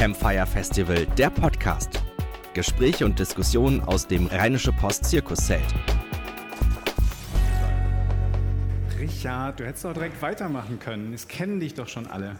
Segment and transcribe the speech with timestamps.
[0.00, 2.02] Campfire Festival, der Podcast.
[2.54, 5.62] Gespräche und Diskussionen aus dem Rheinische Post Zirkuszelt.
[8.98, 11.12] Richard, du hättest doch direkt weitermachen können.
[11.12, 12.36] Es kennen dich doch schon alle.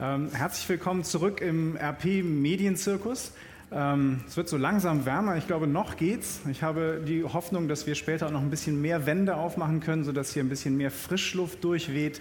[0.00, 3.34] Ähm, herzlich willkommen zurück im RP Medienzirkus.
[3.70, 5.36] Ähm, es wird so langsam wärmer.
[5.36, 6.40] Ich glaube, noch geht's.
[6.50, 10.02] Ich habe die Hoffnung, dass wir später auch noch ein bisschen mehr Wände aufmachen können,
[10.02, 12.20] sodass hier ein bisschen mehr Frischluft durchweht.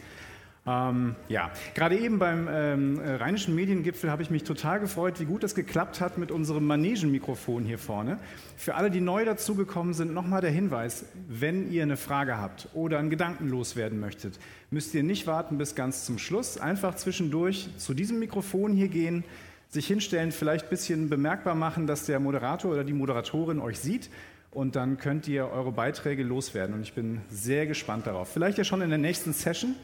[0.68, 5.44] Ähm, ja, gerade eben beim ähm, Rheinischen Mediengipfel habe ich mich total gefreut, wie gut
[5.44, 8.18] das geklappt hat mit unserem Manegenmikrofon hier vorne.
[8.58, 12.98] Für alle, die neu dazugekommen sind, nochmal der Hinweis, wenn ihr eine Frage habt oder
[12.98, 14.40] einen Gedanken loswerden möchtet,
[14.72, 16.58] müsst ihr nicht warten bis ganz zum Schluss.
[16.58, 19.24] Einfach zwischendurch zu diesem Mikrofon hier gehen,
[19.70, 24.10] sich hinstellen, vielleicht ein bisschen bemerkbar machen, dass der Moderator oder die Moderatorin euch sieht
[24.50, 26.74] und dann könnt ihr eure Beiträge loswerden.
[26.74, 28.30] Und ich bin sehr gespannt darauf.
[28.32, 29.76] Vielleicht ja schon in der nächsten Session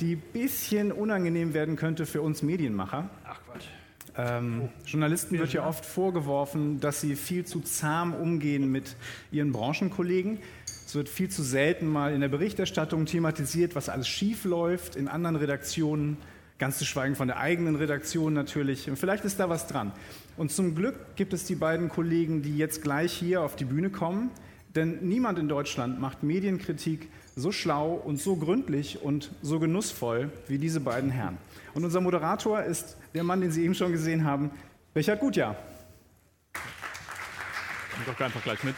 [0.00, 3.10] die ein bisschen unangenehm werden könnte für uns Medienmacher.
[3.24, 3.66] Ach Quatsch.
[4.16, 8.96] Ähm, Journalisten wird ja oft vorgeworfen, dass sie viel zu zahm umgehen mit
[9.30, 10.38] ihren Branchenkollegen.
[10.86, 15.08] Es wird viel zu selten mal in der Berichterstattung thematisiert, was alles schief läuft in
[15.08, 16.18] anderen Redaktionen,
[16.58, 18.90] ganz zu schweigen von der eigenen Redaktion natürlich.
[18.90, 19.92] Und vielleicht ist da was dran.
[20.36, 23.88] Und zum Glück gibt es die beiden Kollegen, die jetzt gleich hier auf die Bühne
[23.88, 24.30] kommen.
[24.74, 30.58] Denn niemand in Deutschland macht Medienkritik so schlau und so gründlich und so genussvoll wie
[30.58, 31.38] diese beiden Herren.
[31.74, 34.50] Und unser Moderator ist der Mann, den Sie eben schon gesehen haben,
[34.94, 35.56] Richard Gutjahr.
[36.52, 38.74] Kommt doch einfach gleich mit.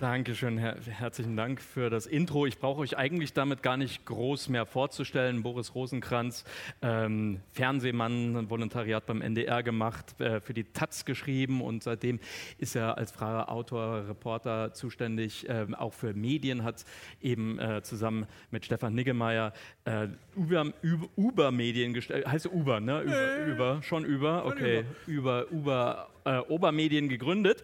[0.00, 2.44] Dankeschön, her herzlichen Dank für das Intro.
[2.44, 5.42] Ich brauche euch eigentlich damit gar nicht groß mehr vorzustellen.
[5.42, 6.44] Boris Rosenkranz,
[6.82, 12.20] ähm, Fernsehmann, Volontariat beim NDR gemacht, äh, für die Taz geschrieben und seitdem
[12.58, 16.84] ist er als freier Autor, Reporter zuständig, äh, auch für Medien, hat
[17.22, 19.54] eben äh, zusammen mit Stefan Niggemeier
[19.86, 23.00] äh, Uber, Uber, Uber Medien gestellt, heißt Uber, ne?
[23.00, 27.62] Über, über, schon über, okay, über, über äh, Obermedien gegründet.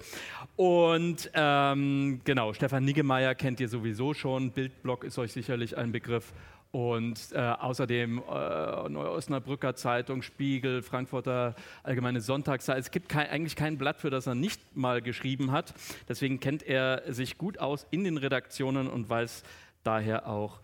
[0.57, 4.53] Und ähm, genau, Stefan Niggemeier kennt ihr sowieso schon.
[4.53, 6.33] Bildblog ist euch sicherlich ein Begriff.
[6.71, 12.81] Und äh, außerdem äh, Neue Osnabrücker Zeitung, Spiegel, Frankfurter Allgemeine Sonntagszeitung.
[12.81, 15.75] Es gibt kein, eigentlich kein Blatt, für das er nicht mal geschrieben hat.
[16.09, 19.43] Deswegen kennt er sich gut aus in den Redaktionen und weiß
[19.83, 20.61] daher auch,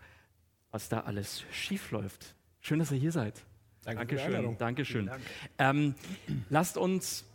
[0.71, 2.33] was da alles schiefläuft.
[2.61, 3.43] Schön, dass ihr hier seid.
[3.83, 4.57] Danke Dankeschön.
[4.57, 5.05] Dankeschön.
[5.05, 5.21] Dank.
[5.59, 5.95] Ähm,
[6.49, 7.28] lasst uns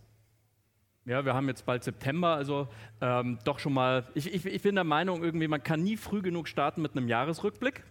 [1.07, 2.69] ja, wir haben jetzt bald September, also
[3.01, 4.05] ähm, doch schon mal.
[4.15, 7.09] Ich, ich, ich, bin der Meinung, irgendwie, man kann nie früh genug starten mit einem
[7.09, 7.83] Jahresrückblick.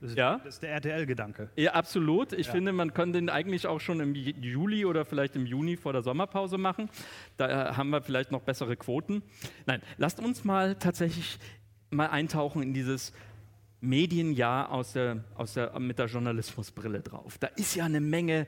[0.00, 0.38] Das ist, ja?
[0.44, 1.50] das ist der RTL-Gedanke.
[1.56, 2.32] Ja, absolut.
[2.32, 2.52] Ich ja.
[2.52, 6.02] finde, man könnte den eigentlich auch schon im Juli oder vielleicht im Juni vor der
[6.02, 6.88] Sommerpause machen.
[7.36, 9.22] Da äh, haben wir vielleicht noch bessere Quoten.
[9.66, 11.38] Nein, lasst uns mal tatsächlich
[11.90, 13.12] mal eintauchen in dieses
[13.80, 17.38] Medienjahr aus der, aus der, mit der Journalismusbrille drauf.
[17.38, 18.46] Da ist ja eine Menge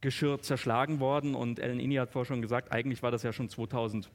[0.00, 1.34] Geschirr zerschlagen worden.
[1.34, 4.10] Und Ellen Inni hat vorher schon gesagt, eigentlich war das ja schon 2018,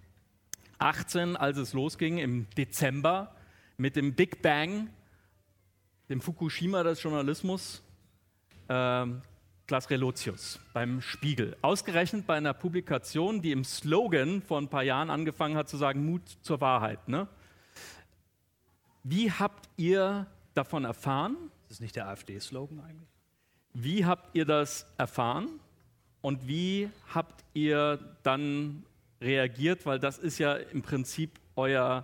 [1.36, 3.36] als es losging, im Dezember
[3.78, 4.90] mit dem Big Bang,
[6.10, 7.84] dem Fukushima des Journalismus,
[8.68, 9.06] äh,
[9.68, 11.58] Klaas Relotius beim Spiegel.
[11.64, 16.06] Ausgerechnet bei einer Publikation, die im Slogan vor ein paar Jahren angefangen hat zu sagen,
[16.06, 17.08] Mut zur Wahrheit.
[17.08, 17.28] Ne?
[19.04, 21.36] Wie habt ihr davon erfahren?
[21.64, 23.10] Ist das nicht der AfD-Slogan eigentlich?
[23.74, 25.60] Wie habt ihr das erfahren?
[26.26, 28.82] Und wie habt ihr dann
[29.22, 29.86] reagiert?
[29.86, 32.04] Weil das ist ja im Prinzip euer,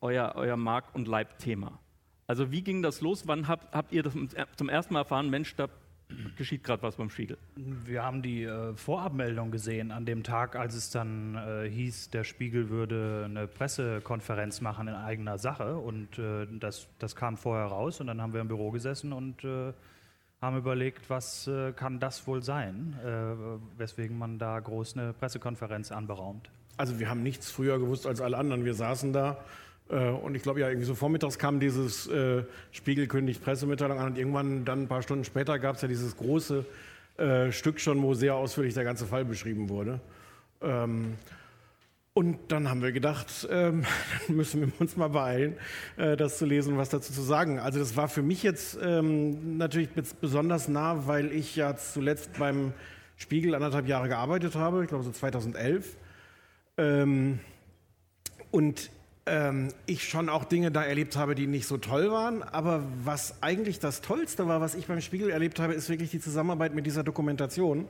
[0.00, 1.78] euer, euer Mark- und Leibthema.
[2.26, 3.28] Also wie ging das los?
[3.28, 4.14] Wann habt, habt ihr das
[4.56, 5.68] zum ersten Mal erfahren, Mensch, da
[6.36, 7.38] geschieht gerade was beim Spiegel?
[7.54, 12.24] Wir haben die äh, Vorabmeldung gesehen an dem Tag, als es dann äh, hieß, der
[12.24, 15.76] Spiegel würde eine Pressekonferenz machen in eigener Sache.
[15.76, 19.44] Und äh, das, das kam vorher raus und dann haben wir im Büro gesessen und
[19.44, 19.72] äh,
[20.40, 25.92] haben überlegt, was äh, kann das wohl sein, äh, weswegen man da groß eine Pressekonferenz
[25.92, 26.50] anberaumt.
[26.76, 28.64] Also wir haben nichts früher gewusst als alle anderen.
[28.64, 29.38] Wir saßen da
[29.88, 32.42] äh, und ich glaube ja irgendwie so vormittags kam dieses äh,
[32.72, 36.16] Spiegel kündigt Pressemitteilung an und irgendwann dann ein paar Stunden später gab es ja dieses
[36.16, 36.66] große
[37.16, 40.00] äh, Stück schon, wo sehr ausführlich der ganze Fall beschrieben wurde.
[40.60, 41.14] Ähm,
[42.16, 43.84] und dann haben wir gedacht, ähm,
[44.28, 45.54] müssen wir uns mal beeilen,
[45.98, 47.58] äh, das zu lesen und was dazu zu sagen.
[47.58, 52.72] Also das war für mich jetzt ähm, natürlich besonders nah, weil ich ja zuletzt beim
[53.18, 55.94] Spiegel anderthalb Jahre gearbeitet habe, ich glaube so 2011.
[56.78, 57.38] Ähm,
[58.50, 58.90] und
[59.26, 62.42] ähm, ich schon auch Dinge da erlebt habe, die nicht so toll waren.
[62.42, 66.20] Aber was eigentlich das Tollste war, was ich beim Spiegel erlebt habe, ist wirklich die
[66.20, 67.86] Zusammenarbeit mit dieser Dokumentation,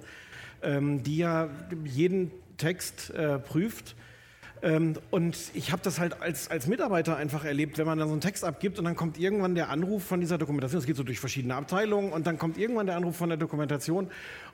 [0.64, 1.49] ähm, die ja
[1.84, 3.94] jeden Text äh, prüft
[5.11, 8.23] und ich habe das halt als, als Mitarbeiter einfach erlebt, wenn man dann so einen
[8.23, 10.81] Text abgibt und dann kommt irgendwann der Anruf von dieser Dokumentation.
[10.81, 14.08] Es geht so durch verschiedene Abteilungen und dann kommt irgendwann der Anruf von der Dokumentation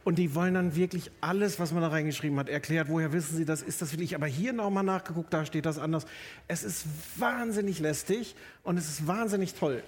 [0.04, 2.88] und die wollen dann wirklich alles, was man da reingeschrieben hat, erklärt.
[2.88, 3.62] Woher wissen sie das?
[3.62, 4.16] Ist das wirklich?
[4.16, 6.04] Aber hier nochmal nachgeguckt, da steht das anders.
[6.48, 6.84] Es ist
[7.16, 8.34] wahnsinnig lästig
[8.64, 9.82] und es ist wahnsinnig toll.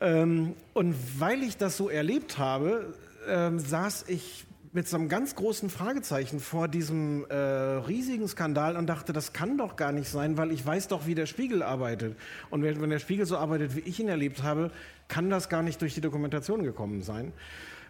[0.00, 2.94] Ähm, und weil ich das so erlebt habe,
[3.28, 8.86] ähm, saß ich mit so einem ganz großen Fragezeichen vor diesem äh, riesigen Skandal und
[8.86, 12.16] dachte, das kann doch gar nicht sein, weil ich weiß doch, wie der Spiegel arbeitet.
[12.50, 14.70] Und wenn, der Spiegel so arbeitet, wie ich ihn erlebt habe,
[15.08, 17.32] kann das gar nicht durch die Dokumentation gekommen sein.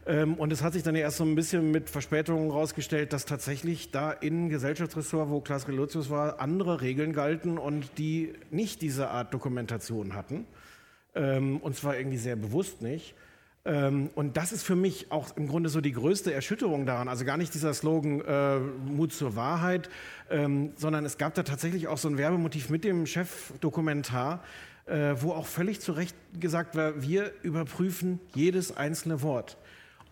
[0.06, 3.90] Ähm, und es hat sich dann erst so ein bisschen mit Verspätungen herausgestellt, dass tatsächlich
[3.90, 9.34] da in Gesellschaftsressort, wo Klaas Relotius war, andere Regeln galten und die nicht diese Art
[9.34, 10.46] Dokumentation hatten.
[11.14, 13.14] Ähm, und zwar irgendwie sehr bewusst nicht.
[13.66, 17.08] Ähm, und das ist für mich auch im Grunde so die größte Erschütterung daran.
[17.08, 19.90] Also gar nicht dieser Slogan äh, Mut zur Wahrheit,
[20.30, 24.44] ähm, sondern es gab da tatsächlich auch so ein Werbemotiv mit dem Chefdokumentar,
[24.86, 29.58] äh, wo auch völlig zu Recht gesagt war, wir überprüfen jedes einzelne Wort.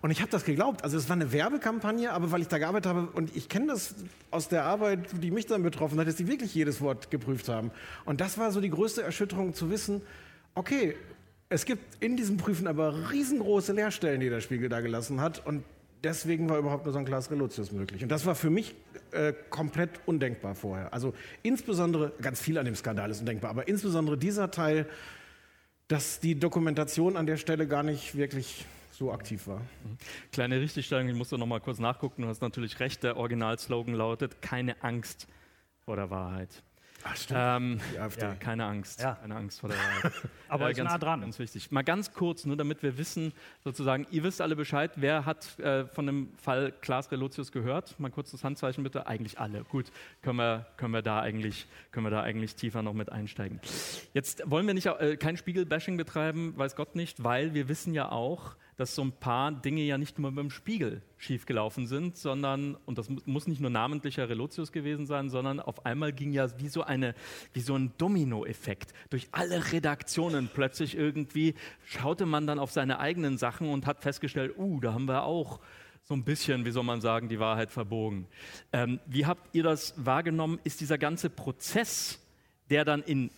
[0.03, 0.83] Und ich habe das geglaubt.
[0.83, 3.95] Also es war eine Werbekampagne, aber weil ich da gearbeitet habe und ich kenne das
[4.33, 7.71] aus der Arbeit, die mich dann betroffen hat, dass die wirklich jedes Wort geprüft haben.
[8.05, 10.03] Und das war so die größte Erschütterung zu wissen,
[10.55, 10.97] okay,
[11.55, 15.47] es gibt in diesem Prüfen aber riesengroße Leerstellen, die der Spiegel da gelassen hat.
[15.47, 15.63] Und
[16.03, 18.03] deswegen war überhaupt nur so ein Glas Relotius möglich.
[18.03, 18.75] Und das war für mich
[19.13, 20.93] äh, komplett undenkbar vorher.
[20.93, 21.15] Also
[21.45, 24.87] insbesondere, ganz viel an dem Skandal ist undenkbar, aber insbesondere dieser Teil,
[25.87, 29.59] dass die Dokumentation an der Stelle gar nicht wirklich so aktiv war.
[29.59, 29.99] Mhm.
[30.33, 32.23] Kleine Richtigstellung, ich musste noch mal kurz nachgucken.
[32.23, 35.29] Du hast natürlich recht, der Originalslogan lautet, keine Angst
[35.85, 36.65] vor der Wahrheit.
[37.07, 39.01] Ach, ähm, ja, keine Angst.
[39.01, 39.17] Ja.
[39.21, 40.13] Keine Angst vor der Wahrheit.
[40.49, 41.21] Aber äh, ganz, nah dran.
[41.21, 41.71] Ganz wichtig.
[41.71, 45.85] Mal ganz kurz, nur damit wir wissen, sozusagen, ihr wisst alle Bescheid, wer hat äh,
[45.87, 48.01] von dem Fall Klaas Relotius gehört?
[48.01, 49.07] Mal kurz das Handzeichen bitte.
[49.07, 49.65] Eigentlich alle.
[49.65, 49.93] Gut,
[50.23, 53.61] können wir, können wir, da, eigentlich, können wir da eigentlich tiefer noch mit einsteigen.
[54.15, 58.11] Jetzt wollen wir nicht äh, kein Spiegelbashing betreiben, weiß Gott nicht, weil wir wissen ja
[58.11, 62.99] auch, dass so ein paar Dinge ja nicht nur beim Spiegel schiefgelaufen sind, sondern, und
[62.99, 66.83] das muss nicht nur namentlicher Relotius gewesen sein, sondern auf einmal ging ja wie so,
[66.83, 67.15] eine,
[67.53, 70.51] wie so ein Dominoeffekt durch alle Redaktionen.
[70.53, 71.55] Plötzlich irgendwie
[71.85, 75.61] schaute man dann auf seine eigenen Sachen und hat festgestellt, uh, da haben wir auch
[76.03, 78.27] so ein bisschen, wie soll man sagen, die Wahrheit verbogen.
[78.73, 80.61] Ähm, wie habt ihr das wahrgenommen?
[80.63, 82.21] Ist dieser ganze Prozess,
[82.69, 83.31] der dann in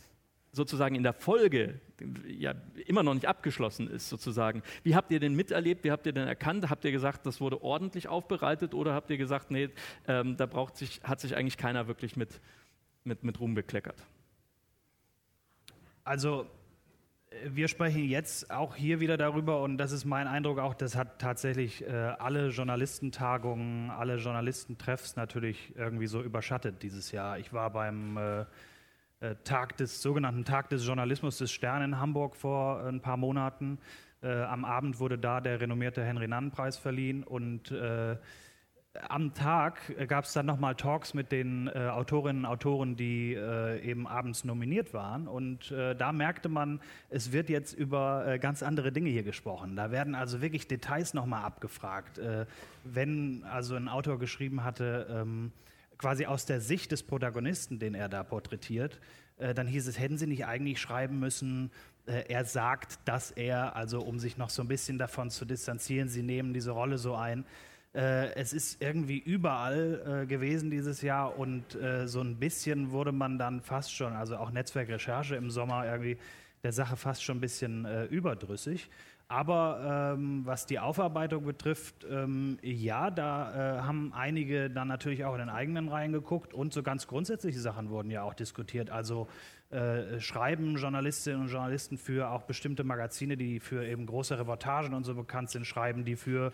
[0.56, 1.80] sozusagen in der Folge
[2.26, 2.54] ja
[2.86, 4.62] immer noch nicht abgeschlossen ist, sozusagen.
[4.82, 5.84] Wie habt ihr den miterlebt?
[5.84, 6.68] Wie habt ihr den erkannt?
[6.70, 9.68] Habt ihr gesagt, das wurde ordentlich aufbereitet oder habt ihr gesagt, nee,
[10.08, 12.40] ähm, da braucht sich, hat sich eigentlich keiner wirklich mit,
[13.04, 14.02] mit, mit Ruhm bekleckert?
[16.04, 16.46] Also
[17.44, 21.18] wir sprechen jetzt auch hier wieder darüber und das ist mein Eindruck auch, das hat
[21.18, 27.38] tatsächlich äh, alle Journalistentagungen, alle Journalistentreffs natürlich irgendwie so überschattet dieses Jahr.
[27.38, 28.44] Ich war beim äh, äh,
[29.44, 33.78] Tag des sogenannten Tag des Journalismus des Stern in Hamburg vor ein paar Monaten.
[34.22, 38.16] Äh, am Abend wurde da der renommierte Henry-Nannen-Preis verliehen und äh,
[39.08, 39.78] am Tag
[40.08, 44.44] gab es dann nochmal Talks mit den äh, Autorinnen und Autoren, die äh, eben abends
[44.44, 45.28] nominiert waren.
[45.28, 46.80] Und äh, da merkte man,
[47.10, 49.76] es wird jetzt über ganz andere Dinge hier gesprochen.
[49.76, 52.20] Da werden also wirklich Details nochmal abgefragt.
[52.84, 55.52] wenn also ein Autor geschrieben hatte, ähm,
[55.98, 59.00] quasi aus der Sicht des Protagonisten, den er da porträtiert,
[59.38, 61.70] äh, dann hieß es, hätten Sie nicht eigentlich schreiben müssen,
[62.06, 66.08] äh, er sagt, dass er, also um sich noch so ein bisschen davon zu distanzieren,
[66.08, 67.44] Sie nehmen diese Rolle so ein.
[67.94, 73.12] Äh, es ist irgendwie überall äh, gewesen dieses Jahr und äh, so ein bisschen wurde
[73.12, 76.18] man dann fast schon, also auch Netzwerkrecherche im Sommer irgendwie
[76.62, 78.90] der Sache fast schon ein bisschen äh, überdrüssig.
[79.28, 85.32] Aber ähm, was die Aufarbeitung betrifft, ähm, ja, da äh, haben einige dann natürlich auch
[85.32, 88.90] in den eigenen Reihen geguckt und so ganz grundsätzliche Sachen wurden ja auch diskutiert.
[88.90, 89.26] Also
[89.70, 95.02] äh, schreiben Journalistinnen und Journalisten für auch bestimmte Magazine, die für eben große Reportagen und
[95.02, 96.52] so bekannt sind, schreiben die für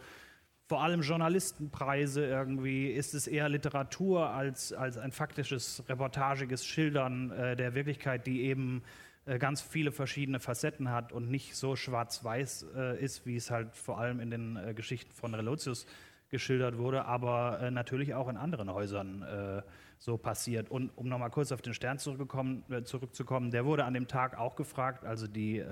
[0.66, 2.86] vor allem Journalistenpreise irgendwie?
[2.86, 8.82] Ist es eher Literatur als, als ein faktisches, reportagiges Schildern äh, der Wirklichkeit, die eben
[9.24, 13.98] ganz viele verschiedene Facetten hat und nicht so schwarz-weiß äh, ist, wie es halt vor
[13.98, 15.86] allem in den äh, Geschichten von Relotius
[16.28, 19.62] geschildert wurde, aber äh, natürlich auch in anderen Häusern äh,
[19.98, 20.70] so passiert.
[20.70, 24.56] Und um nochmal kurz auf den Stern äh, zurückzukommen, der wurde an dem Tag auch
[24.56, 25.62] gefragt, also die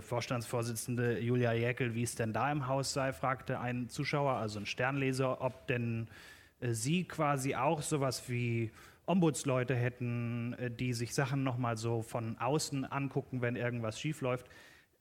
[0.00, 4.64] Vorstandsvorsitzende Julia Jäckel, wie es denn da im Haus sei, fragte ein Zuschauer, also ein
[4.64, 6.08] Sternleser, ob denn
[6.62, 8.70] sie quasi auch sowas wie
[9.06, 14.46] Ombudsleute hätten, äh, die sich Sachen nochmal so von außen angucken, wenn irgendwas schiefläuft.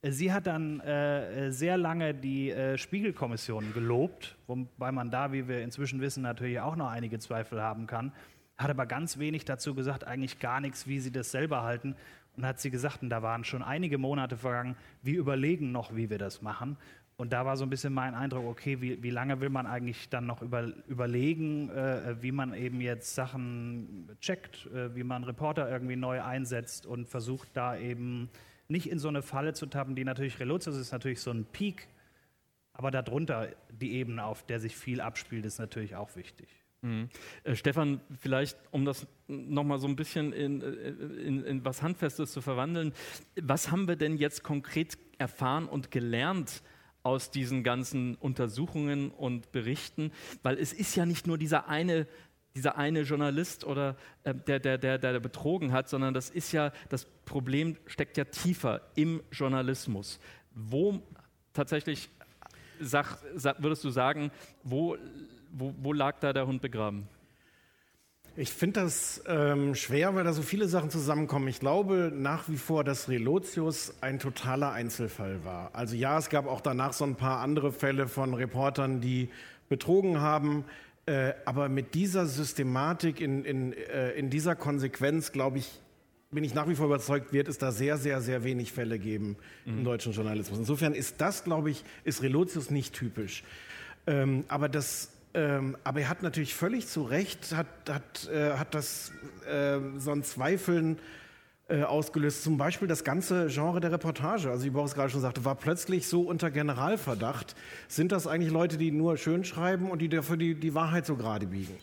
[0.05, 5.47] Äh, sie hat dann äh, sehr lange die äh, Spiegelkommission gelobt, wobei man da, wie
[5.47, 8.11] wir inzwischen wissen, natürlich auch noch einige Zweifel haben kann.
[8.57, 11.95] hat aber ganz wenig dazu gesagt, eigentlich gar nichts, wie sie das selber halten.
[12.37, 16.09] Und hat sie gesagt, und da waren schon einige Monate vergangen, wir überlegen noch, wie
[16.09, 16.77] wir das machen.
[17.17, 20.09] Und da war so ein bisschen mein Eindruck, okay, wie, wie lange will man eigentlich
[20.09, 25.69] dann noch über, überlegen, äh, wie man eben jetzt Sachen checkt, äh, wie man Reporter
[25.69, 28.29] irgendwie neu einsetzt und versucht da eben
[28.67, 31.87] nicht in so eine Falle zu tappen, die natürlich Relotius ist natürlich so ein Peak,
[32.73, 36.49] aber darunter die Ebene, auf der sich viel abspielt, ist natürlich auch wichtig.
[36.81, 37.09] Mhm.
[37.43, 42.33] Äh, Stefan, vielleicht, um das nochmal so ein bisschen in, äh, in, in was Handfestes
[42.33, 42.93] zu verwandeln,
[43.41, 46.61] was haben wir denn jetzt konkret erfahren und gelernt
[47.05, 52.07] aus diesen ganzen Untersuchungen und Berichten, weil es ist ja nicht nur dieser eine
[52.55, 56.71] dieser eine Journalist oder äh, der, der, der, der betrogen hat, sondern das ist ja,
[56.87, 60.19] das Problem steckt ja tiefer im Journalismus.
[60.53, 61.03] Wo
[61.51, 62.09] tatsächlich,
[62.79, 64.31] sag, sag, würdest du sagen,
[64.63, 64.95] wo,
[65.51, 67.09] wo, wo lag da der Hund begraben?
[68.37, 71.47] Ich finde das ähm, schwer, weil da so viele Sachen zusammenkommen.
[71.47, 75.69] Ich glaube nach wie vor, dass Relotius ein totaler Einzelfall war.
[75.73, 79.29] Also ja, es gab auch danach so ein paar andere Fälle von Reportern, die
[79.69, 80.65] betrogen haben.
[81.05, 85.71] Äh, aber mit dieser Systematik, in, in, äh, in dieser Konsequenz, glaube ich,
[86.29, 89.37] bin ich nach wie vor überzeugt, wird es da sehr, sehr, sehr wenig Fälle geben
[89.63, 89.77] mhm.
[89.77, 90.59] im deutschen Journalismus.
[90.59, 93.45] Insofern ist das, glaube ich, ist Relotius nicht typisch.
[94.07, 98.73] Ähm, aber das ähm, aber er hat natürlich völlig zu Recht, hat, hat, äh, hat
[98.73, 99.11] das
[99.51, 100.97] äh, so ein Zweifeln
[101.67, 102.43] äh, ausgelöst.
[102.43, 106.07] Zum Beispiel das ganze Genre der Reportage, also wie Boris gerade schon sagte, war plötzlich
[106.07, 107.55] so unter Generalverdacht.
[107.89, 111.17] Sind das eigentlich Leute, die nur schön schreiben und die dafür die, die Wahrheit so
[111.17, 111.75] gerade biegen?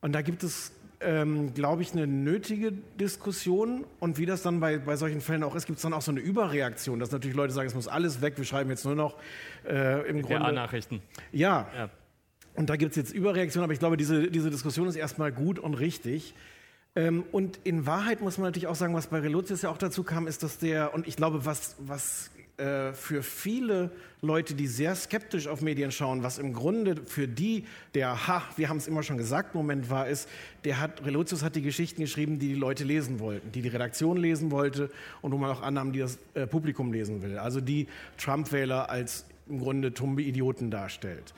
[0.00, 3.84] Und da gibt es ähm, glaube ich, eine nötige Diskussion.
[4.00, 6.10] Und wie das dann bei, bei solchen Fällen auch ist, gibt es dann auch so
[6.10, 9.16] eine Überreaktion, dass natürlich Leute sagen, es muss alles weg, wir schreiben jetzt nur noch
[9.68, 10.52] äh, im Grunde.
[10.52, 11.68] nachrichten Ja.
[11.76, 11.90] ja.
[12.54, 15.58] Und da gibt es jetzt Überreaktionen, aber ich glaube, diese, diese Diskussion ist erstmal gut
[15.58, 16.34] und richtig.
[16.96, 20.04] Ähm, und in Wahrheit muss man natürlich auch sagen, was bei Relotius ja auch dazu
[20.04, 23.90] kam, ist, dass der, und ich glaube, was, was äh, für viele
[24.22, 28.68] Leute, die sehr skeptisch auf Medien schauen, was im Grunde für die der Ha, wir
[28.68, 30.28] haben es immer schon gesagt, Moment war, ist,
[30.64, 34.16] der hat, Relotius hat die Geschichten geschrieben, die die Leute lesen wollten, die die Redaktion
[34.16, 34.88] lesen wollte
[35.20, 37.38] und wo man auch annahm, die das äh, Publikum lesen will.
[37.38, 41.34] Also die Trump-Wähler als im Grunde tumbe Idioten darstellt.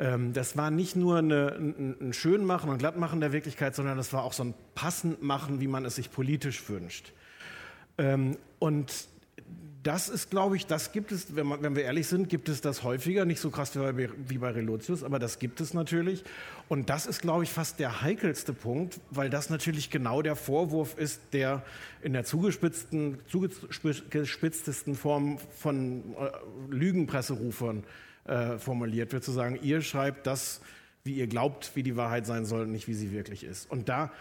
[0.00, 4.12] Ähm, das war nicht nur eine, ein, ein Schönmachen und Glattmachen der Wirklichkeit, sondern das
[4.14, 7.12] war auch so ein Passendmachen, wie man es sich politisch wünscht.
[7.98, 9.08] Ähm, und
[9.82, 12.60] das ist, glaube ich, das gibt es, wenn, man, wenn, wir ehrlich sind, gibt es
[12.60, 16.24] das häufiger, nicht so krass wie bei, Relotius, aber das gibt es natürlich.
[16.68, 20.96] Und das ist, glaube ich, fast der heikelste Punkt, weil das natürlich genau der Vorwurf
[20.98, 21.62] ist, der
[22.02, 26.30] in der zugespitzten, zugespitztesten Form von äh,
[26.70, 28.09] Lügenpresserufern äh,
[28.58, 30.60] formuliert wird, zu sagen, ihr schreibt das,
[31.04, 33.70] wie ihr glaubt, wie die Wahrheit sein soll, nicht wie sie wirklich ist.
[33.70, 34.12] Und da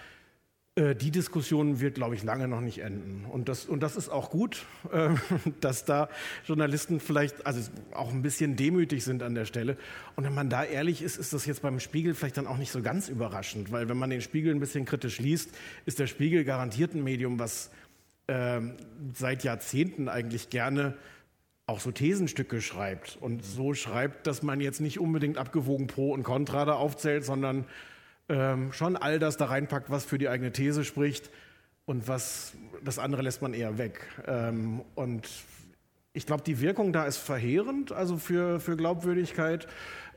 [0.79, 3.25] äh, die Diskussion wird, glaube ich, lange noch nicht enden.
[3.25, 5.09] Und das, und das ist auch gut, äh,
[5.61, 6.09] dass da
[6.45, 9.77] Journalisten vielleicht also auch ein bisschen demütig sind an der Stelle.
[10.15, 12.71] Und wenn man da ehrlich ist, ist das jetzt beim Spiegel vielleicht dann auch nicht
[12.71, 15.49] so ganz überraschend, weil wenn man den Spiegel ein bisschen kritisch liest,
[15.85, 17.71] ist der Spiegel garantiert ein Medium, was
[18.27, 18.61] äh,
[19.13, 20.95] seit Jahrzehnten eigentlich gerne
[21.69, 26.23] auch so Thesenstücke schreibt und so schreibt, dass man jetzt nicht unbedingt abgewogen Pro und
[26.23, 27.65] Contra da aufzählt, sondern
[28.27, 31.29] ähm, schon all das da reinpackt, was für die eigene These spricht
[31.85, 34.05] und was das andere lässt man eher weg.
[34.27, 35.29] Ähm, und
[36.13, 39.67] ich glaube, die Wirkung da ist verheerend, also für, für Glaubwürdigkeit.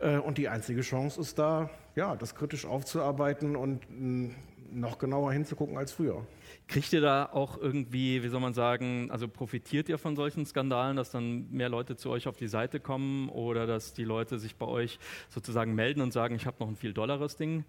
[0.00, 4.30] Äh, und die einzige Chance ist da, ja, das kritisch aufzuarbeiten und mh,
[4.73, 6.26] noch genauer hinzugucken als früher.
[6.69, 10.97] Kriegt ihr da auch irgendwie, wie soll man sagen, also profitiert ihr von solchen Skandalen,
[10.97, 14.57] dass dann mehr Leute zu euch auf die Seite kommen oder dass die Leute sich
[14.57, 14.99] bei euch
[15.29, 17.64] sozusagen melden und sagen, ich habe noch ein viel dolleres Ding?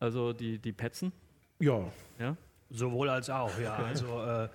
[0.00, 1.12] Also die, die Petzen?
[1.58, 1.84] Ja.
[2.18, 2.36] ja.
[2.70, 3.76] Sowohl als auch, ja.
[3.76, 4.48] Also äh,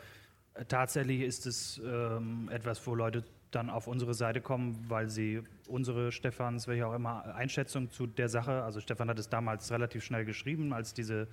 [0.68, 6.12] tatsächlich ist es ähm, etwas, wo Leute dann auf unsere Seite kommen, weil sie unsere
[6.12, 10.26] Stefans, welche auch immer, Einschätzung zu der Sache, also Stefan hat es damals relativ schnell
[10.26, 11.28] geschrieben, als diese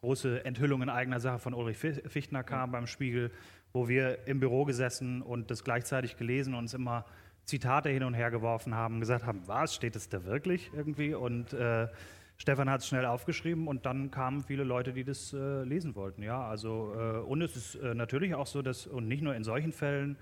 [0.00, 3.30] große Enthüllung in eigener Sache von Ulrich Fichtner kam beim Spiegel,
[3.72, 7.04] wo wir im Büro gesessen und das gleichzeitig gelesen und uns immer
[7.44, 11.14] Zitate hin und her geworfen haben, gesagt haben, was, steht es da wirklich irgendwie?
[11.14, 11.88] Und äh,
[12.36, 16.22] Stefan hat es schnell aufgeschrieben und dann kamen viele Leute, die das äh, lesen wollten.
[16.22, 19.44] Ja, also äh, und es ist äh, natürlich auch so, dass und nicht nur in
[19.44, 20.16] solchen Fällen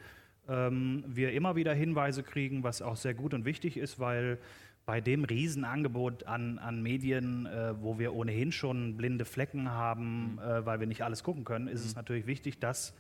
[0.49, 4.39] ähm, wir immer wieder Hinweise kriegen, was auch sehr gut und wichtig ist, weil
[4.87, 10.39] bei dem Riesenangebot an, an Medien, äh, wo wir ohnehin schon blinde Flecken haben, mhm.
[10.39, 11.89] äh, weil wir nicht alles gucken können, ist mhm.
[11.89, 12.95] es natürlich wichtig, dass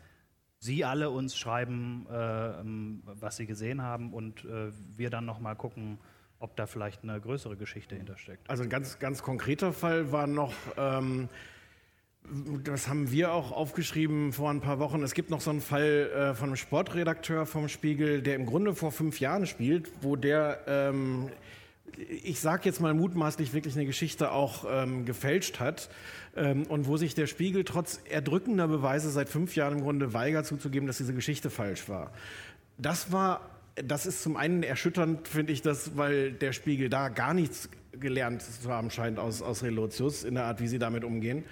[0.58, 5.54] Sie alle uns schreiben, äh, ähm, was Sie gesehen haben und äh, wir dann nochmal
[5.54, 5.98] gucken,
[6.38, 8.50] ob da vielleicht eine größere Geschichte hintersteckt.
[8.50, 11.28] Also ein ganz, ganz konkreter Fall war noch, ähm,
[12.64, 15.02] Das haben wir auch aufgeschrieben vor ein paar Wochen.
[15.02, 18.74] Es gibt noch so einen Fall äh, von einem Sportredakteur vom Spiegel, der im Grunde
[18.74, 21.30] vor fünf Jahren spielt, wo der, ähm,
[21.96, 25.88] ich sage jetzt mal mutmaßlich, wirklich eine Geschichte auch ähm, gefälscht hat
[26.36, 30.46] ähm, und wo sich der Spiegel trotz erdrückender Beweise seit fünf Jahren im Grunde weigert
[30.46, 32.12] zuzugeben, dass diese Geschichte falsch war.
[32.78, 37.34] Das war, das ist zum einen erschütternd, finde ich das, weil der Spiegel da gar
[37.34, 41.44] nichts gelernt zu haben scheint aus, aus Relotius in der Art, wie sie damit umgehen.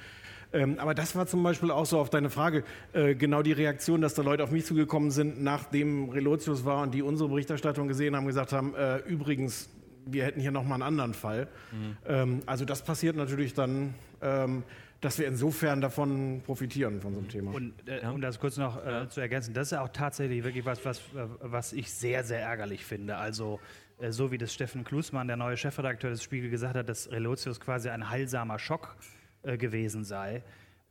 [0.52, 2.62] Ähm, aber das war zum Beispiel auch so auf deine Frage,
[2.92, 6.94] äh, genau die Reaktion, dass da Leute auf mich zugekommen sind, nachdem Relotius war und
[6.94, 9.68] die unsere Berichterstattung gesehen haben, gesagt haben, äh, übrigens,
[10.06, 11.48] wir hätten hier nochmal einen anderen Fall.
[11.72, 11.96] Mhm.
[12.06, 14.62] Ähm, also das passiert natürlich dann, ähm,
[15.00, 17.52] dass wir insofern davon profitieren von so einem Thema.
[17.52, 20.84] Und äh, um das kurz noch äh, zu ergänzen, das ist auch tatsächlich wirklich was,
[20.84, 21.02] was,
[21.40, 23.16] was ich sehr, sehr ärgerlich finde.
[23.16, 23.60] Also
[23.98, 27.60] äh, so wie das Steffen Klusmann, der neue Chefredakteur des Spiegel, gesagt hat, dass Relotius
[27.60, 28.96] quasi ein heilsamer Schock
[29.42, 30.42] äh, gewesen sei.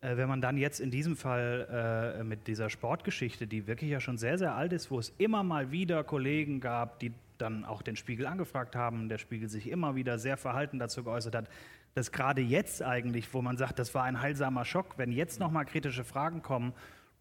[0.02, 4.00] Äh, wenn man dann jetzt in diesem Fall äh, mit dieser Sportgeschichte, die wirklich ja
[4.00, 7.82] schon sehr, sehr alt ist, wo es immer mal wieder Kollegen gab, die dann auch
[7.82, 11.50] den Spiegel angefragt haben, der Spiegel sich immer wieder sehr verhalten dazu geäußert hat,
[11.94, 15.66] dass gerade jetzt eigentlich, wo man sagt, das war ein heilsamer Schock, wenn jetzt nochmal
[15.66, 16.74] kritische Fragen kommen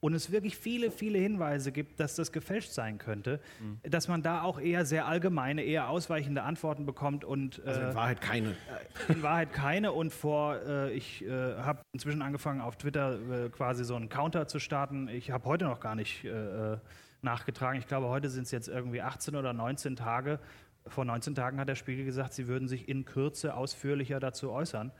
[0.03, 3.79] und es wirklich viele, viele Hinweise gibt, dass das gefälscht sein könnte, mhm.
[3.89, 7.95] dass man da auch eher sehr allgemeine, eher ausweichende Antworten bekommt und also in äh,
[7.95, 8.51] Wahrheit keine.
[8.51, 13.49] Äh, in Wahrheit keine und vor, äh, ich äh, habe inzwischen angefangen auf Twitter äh,
[13.51, 15.07] quasi so einen Counter zu starten.
[15.07, 16.79] Ich habe heute noch gar nicht äh,
[17.23, 17.79] nachgetragen.
[17.79, 20.39] Ich glaube, heute sind es jetzt irgendwie 18 oder 19 Tage.
[20.87, 24.93] Vor 19 Tagen hat der Spiegel gesagt, sie würden sich in Kürze ausführlicher dazu äußern.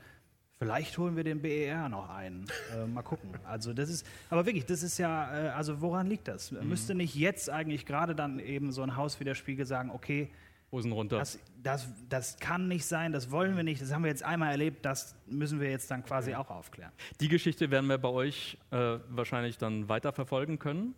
[0.57, 2.45] Vielleicht holen wir den BER noch ein.
[2.73, 3.31] Äh, mal gucken.
[3.43, 6.51] Also das ist, aber wirklich, das ist ja, äh, also woran liegt das?
[6.51, 6.69] Mhm.
[6.69, 10.31] Müsste nicht jetzt eigentlich gerade dann eben so ein Haus wie der Spiegel sagen, okay,
[10.71, 11.19] Hosen runter.
[11.19, 14.51] Das, das, das kann nicht sein, das wollen wir nicht, das haben wir jetzt einmal
[14.51, 16.91] erlebt, das müssen wir jetzt dann quasi auch aufklären.
[17.19, 20.95] Die Geschichte werden wir bei euch äh, wahrscheinlich dann weiter verfolgen können.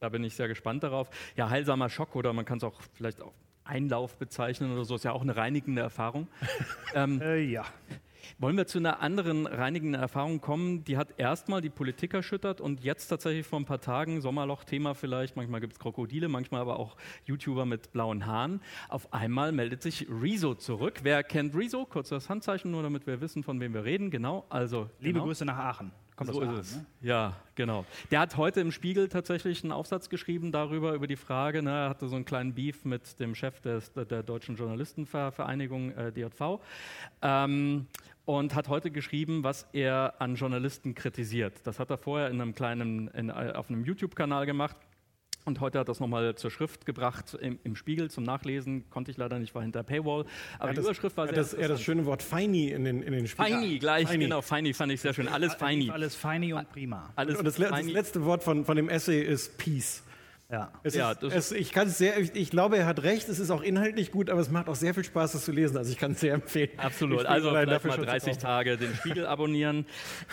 [0.00, 1.10] Da bin ich sehr gespannt darauf.
[1.36, 3.32] Ja, heilsamer Schock oder man kann es auch vielleicht auch
[3.64, 6.28] Einlauf bezeichnen oder so, ist ja auch eine reinigende Erfahrung.
[6.94, 7.64] ähm, äh, ja.
[8.38, 10.84] Wollen wir zu einer anderen reinigenden Erfahrung kommen?
[10.84, 15.34] Die hat erstmal die Politik erschüttert und jetzt tatsächlich vor ein paar Tagen, Sommerloch-Thema vielleicht,
[15.34, 18.60] manchmal gibt es Krokodile, manchmal aber auch YouTuber mit blauen Haaren.
[18.88, 21.00] Auf einmal meldet sich Rezo zurück.
[21.02, 21.86] Wer kennt Rezo?
[21.86, 24.10] Kurz das Handzeichen, nur damit wir wissen, von wem wir reden.
[24.10, 24.88] Genau, also.
[25.00, 25.24] Liebe genau.
[25.24, 25.90] Grüße nach Aachen.
[26.18, 26.76] Kommt so ist Aachen, es.
[26.76, 26.86] Ne?
[27.00, 27.84] Ja, genau.
[28.10, 31.90] Der hat heute im Spiegel tatsächlich einen Aufsatz geschrieben darüber, über die Frage, ne, er
[31.90, 36.58] hatte so einen kleinen Beef mit dem Chef des, der Deutschen Journalistenvereinigung, äh, DJV.
[37.22, 37.86] Ähm,
[38.24, 41.54] und hat heute geschrieben, was er an Journalisten kritisiert.
[41.64, 44.76] Das hat er vorher in einem kleinen, in, auf einem YouTube-Kanal gemacht.
[45.48, 48.84] Und heute hat er das nochmal zur Schrift gebracht im, im, Spiegel zum Nachlesen.
[48.90, 50.26] Konnte ich leider nicht, war hinter Paywall.
[50.58, 53.12] Aber ja, die Überschrift war sehr das, Er das schöne Wort Feini in den, in
[53.12, 53.52] den Spiegel.
[53.52, 54.24] Feini, gleich, feini.
[54.24, 54.42] genau.
[54.42, 55.26] Feini fand ich sehr schön.
[55.26, 55.90] Alles Feini.
[55.90, 57.10] Alles Feini und prima.
[57.16, 60.02] Alles und das, das letzte Wort von, von dem Essay ist Peace.
[60.50, 60.72] Ja.
[60.82, 63.28] Es ja ist, es, ich kann sehr, ich, ich, glaube, er hat recht.
[63.28, 65.76] Es ist auch inhaltlich gut, aber es macht auch sehr viel Spaß, das zu lesen.
[65.76, 66.70] Also ich kann es sehr empfehlen.
[66.78, 67.26] Absolut.
[67.26, 69.84] Also vielleicht mal 30 Tage den Spiegel abonnieren.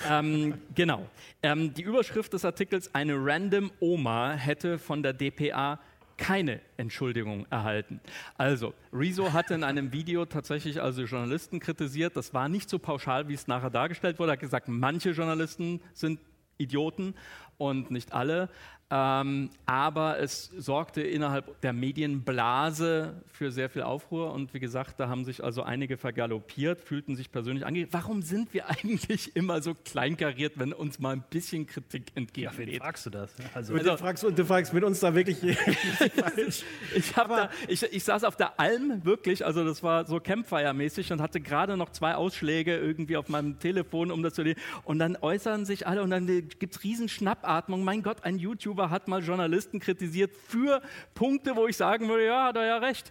[0.10, 1.06] ähm, genau.
[1.44, 5.80] Ähm, die Überschrift des Artikels: Eine random Oma hätte von der DPA
[6.16, 8.00] keine Entschuldigung erhalten.
[8.38, 12.16] Also, Rezo hatte in einem Video tatsächlich also Journalisten kritisiert.
[12.16, 14.32] Das war nicht so pauschal, wie es nachher dargestellt wurde.
[14.32, 16.22] Er hat gesagt, manche Journalisten sind
[16.58, 17.16] Idioten
[17.58, 18.50] und nicht alle.
[18.92, 25.10] Ähm, aber es sorgte innerhalb der Medienblase für sehr viel Aufruhr und wie gesagt, da
[25.10, 27.94] haben sich also einige vergaloppiert, fühlten sich persönlich angegriffen.
[27.94, 32.74] Warum sind wir eigentlich immer so kleinkariert, wenn uns mal ein bisschen Kritik entgegensteht?
[32.74, 33.34] Ja, fragst du das?
[33.56, 35.42] Also, also du, fragst, du fragst mit uns da wirklich
[36.96, 41.22] ich, da, ich, ich saß auf der Alm wirklich, also das war so Campfire-mäßig und
[41.22, 44.60] hatte gerade noch zwei Ausschläge irgendwie auf meinem Telefon, um das zu lesen.
[44.84, 47.84] Und dann äußern sich alle und dann gibt es riesen Schnappatmung.
[47.84, 50.82] Mein Gott, ein YouTube YouTuber hat mal Journalisten kritisiert für
[51.14, 53.10] Punkte, wo ich sagen würde, ja, hat er ja recht.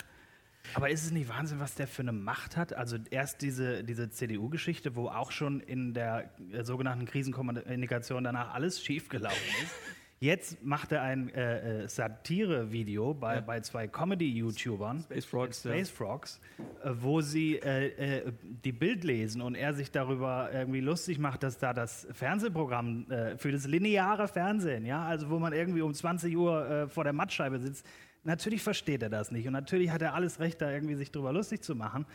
[0.74, 2.72] Aber ist es nicht Wahnsinn, was der für eine Macht hat?
[2.72, 8.82] Also erst diese, diese CDU-Geschichte, wo auch schon in der äh, sogenannten Krisenkommunikation danach alles
[8.82, 9.74] schiefgelaufen ist.
[10.20, 13.40] Jetzt macht er ein äh, äh, Satire-Video bei, ja.
[13.40, 15.90] bei zwei Comedy-YouTubern, Space Frogs, Space.
[15.90, 16.40] Frogs
[16.82, 18.32] äh, wo sie äh, äh,
[18.64, 23.36] die Bild lesen und er sich darüber irgendwie lustig macht, dass da das Fernsehprogramm äh,
[23.36, 27.58] für das lineare Fernsehen, ja, also wo man irgendwie um 20 Uhr vor der Mattscheibe
[27.58, 27.86] sitzt,
[28.22, 31.32] natürlich versteht er das nicht und natürlich hat er alles Recht, da irgendwie sich drüber
[31.32, 32.06] lustig zu machen.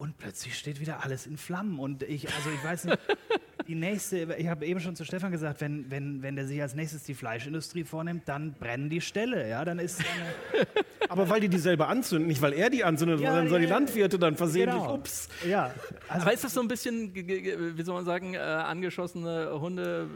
[0.00, 1.78] Und plötzlich steht wieder alles in Flammen.
[1.78, 2.98] Und ich, also ich weiß nicht,
[3.66, 6.74] Die nächste, ich habe eben schon zu Stefan gesagt, wenn, wenn, wenn der sich als
[6.74, 9.48] nächstes die Fleischindustrie vornimmt, dann brennen die Ställe.
[9.48, 10.66] Ja, dann ist eine,
[11.08, 13.66] Aber weil die die selber anzünden, nicht weil er die anzündet, Ja, sondern soll die
[13.66, 14.94] ja, Landwirte dann versehentlich, genau.
[14.94, 15.28] ups.
[15.48, 15.72] Ja,
[16.08, 20.08] also Aber ist das so ein bisschen, wie soll man sagen, äh, angeschossene Hunde?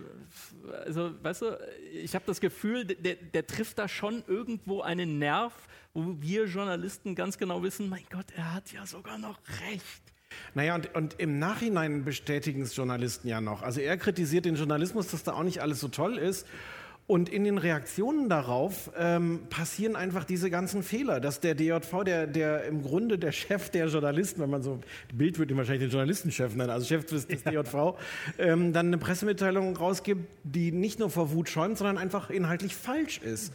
[0.84, 1.58] Also, weißt du,
[1.92, 5.52] ich habe das Gefühl, der, der trifft da schon irgendwo einen Nerv,
[5.94, 9.38] wo wir Journalisten ganz genau wissen, mein Gott, er hat ja sogar noch
[9.70, 10.02] recht.
[10.54, 13.62] Naja, und, und im Nachhinein bestätigen es Journalisten ja noch.
[13.62, 16.46] Also er kritisiert den Journalismus, dass da auch nicht alles so toll ist.
[17.06, 22.26] Und in den Reaktionen darauf ähm, passieren einfach diese ganzen Fehler, dass der DJV, der,
[22.26, 24.80] der im Grunde der Chef der Journalisten, wenn man so,
[25.12, 27.98] Bild würde ihn wahrscheinlich den Journalistenchef nennen, also Chef des, des DJV,
[28.38, 33.18] ähm, dann eine Pressemitteilung rausgibt, die nicht nur vor Wut schäumt, sondern einfach inhaltlich falsch
[33.18, 33.52] ist.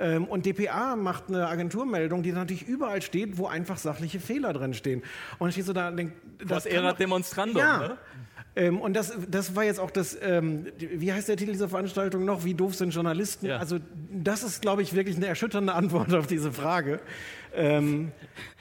[0.00, 4.74] Ähm, und dpa macht eine Agenturmeldung, die natürlich überall steht, wo einfach sachliche Fehler drin
[4.74, 5.00] stehen.
[5.38, 7.78] Und dann steht so da, denk, Was kann erat doch- demonstrandum, ja.
[7.78, 7.98] ne?
[8.56, 12.24] Ähm, und das, das war jetzt auch das, ähm, wie heißt der Titel dieser Veranstaltung
[12.24, 12.44] noch?
[12.44, 13.46] Wie doof sind Journalisten?
[13.46, 13.58] Ja.
[13.58, 13.78] Also
[14.12, 16.98] das ist, glaube ich, wirklich eine erschütternde Antwort auf diese Frage.
[17.54, 18.12] Ähm,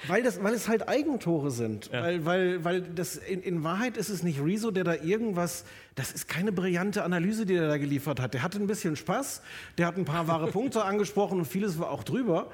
[0.08, 1.92] weil, das, weil es halt Eigentore sind.
[1.92, 6.12] Weil, weil, weil das in, in Wahrheit ist es nicht Rezo, der da irgendwas, das
[6.12, 8.34] ist keine brillante Analyse, die er da geliefert hat.
[8.34, 9.42] Der hatte ein bisschen Spaß,
[9.78, 12.52] der hat ein paar wahre Punkte angesprochen und vieles war auch drüber.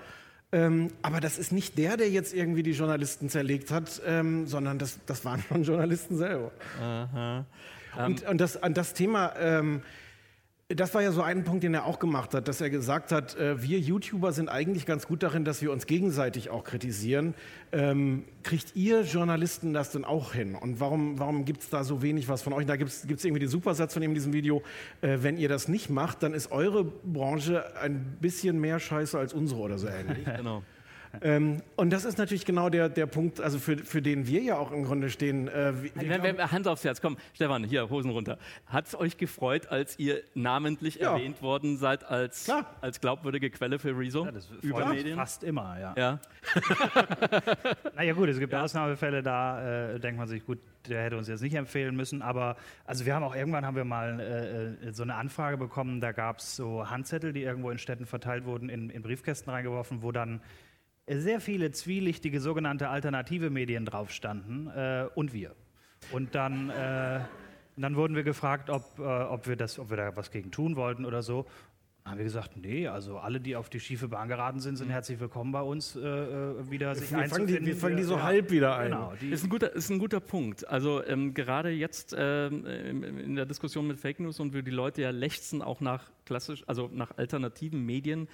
[0.52, 4.78] Ähm, aber das ist nicht der, der jetzt irgendwie die Journalisten zerlegt hat, ähm, sondern
[4.80, 6.52] das, das waren schon Journalisten selber.
[7.98, 9.82] Und, und das, an das Thema, ähm,
[10.70, 13.38] das war ja so ein Punkt, den er auch gemacht hat, dass er gesagt hat,
[13.38, 17.36] äh, wir YouTuber sind eigentlich ganz gut darin, dass wir uns gegenseitig auch kritisieren.
[17.72, 20.56] Ähm, kriegt ihr Journalisten das denn auch hin?
[20.56, 22.66] Und warum, warum gibt es da so wenig was von euch?
[22.66, 24.64] Da gibt es irgendwie den Supersatz von ihm in diesem Video,
[25.02, 29.34] äh, wenn ihr das nicht macht, dann ist eure Branche ein bisschen mehr scheiße als
[29.34, 30.26] unsere oder so ähnlich.
[30.36, 30.64] Genau.
[31.22, 34.58] Ähm, und das ist natürlich genau der, der Punkt, also für, für den wir ja
[34.58, 35.48] auch im Grunde stehen.
[35.48, 38.38] Äh, wir, wir Wenn, wenn, Hand aufs Herz, komm, Stefan, hier, Hosen runter.
[38.68, 41.14] Hat es euch gefreut, als ihr namentlich Ja.
[41.14, 42.66] erwähnt worden seid als, Klar.
[42.82, 44.26] als glaubwürdige Quelle für Rezo?
[44.26, 45.18] ja, das über freut mich Medien?
[45.18, 45.94] fast immer, ja.
[45.98, 46.20] Ja.
[47.96, 51.42] Naja gut, es gibt Ausnahmefälle, da äh, denkt man sich, gut, der hätte uns jetzt
[51.42, 55.04] nicht empfehlen müssen, aber also wir haben auch irgendwann haben wir mal äh, äh, so
[55.04, 58.90] eine Anfrage bekommen, da gab es so Handzettel, die irgendwo in Städten verteilt wurden, in,
[58.90, 60.42] in Briefkästen reingeworfen, wo dann
[61.08, 65.56] sehr viele zwielichtige sogenannte alternative Medien drauf standen äh, und wir.
[66.12, 67.20] Und dann, äh,
[67.78, 70.76] dann wurden wir gefragt, ob, äh, ob, wir das, ob wir da was gegen tun
[70.76, 71.46] wollten oder so.
[72.04, 74.92] Dann haben wir gesagt, nee, also alle, die auf die schiefe Bahn geraten sind, sind
[74.92, 78.16] herzlich willkommen bei uns, äh, äh, wieder sich wir, fangen die, wir fangen die so
[78.16, 78.92] Ja, halb wieder ein.
[78.92, 80.68] Genau, Ist ein guter, ist ein guter Punkt.
[80.68, 85.02] Also ähm, gerade jetzt ähm, in der Diskussion mit Fake News und wie die Leute
[85.02, 88.28] ja lechzen auch nach klassisch, also nach alternativen Medien.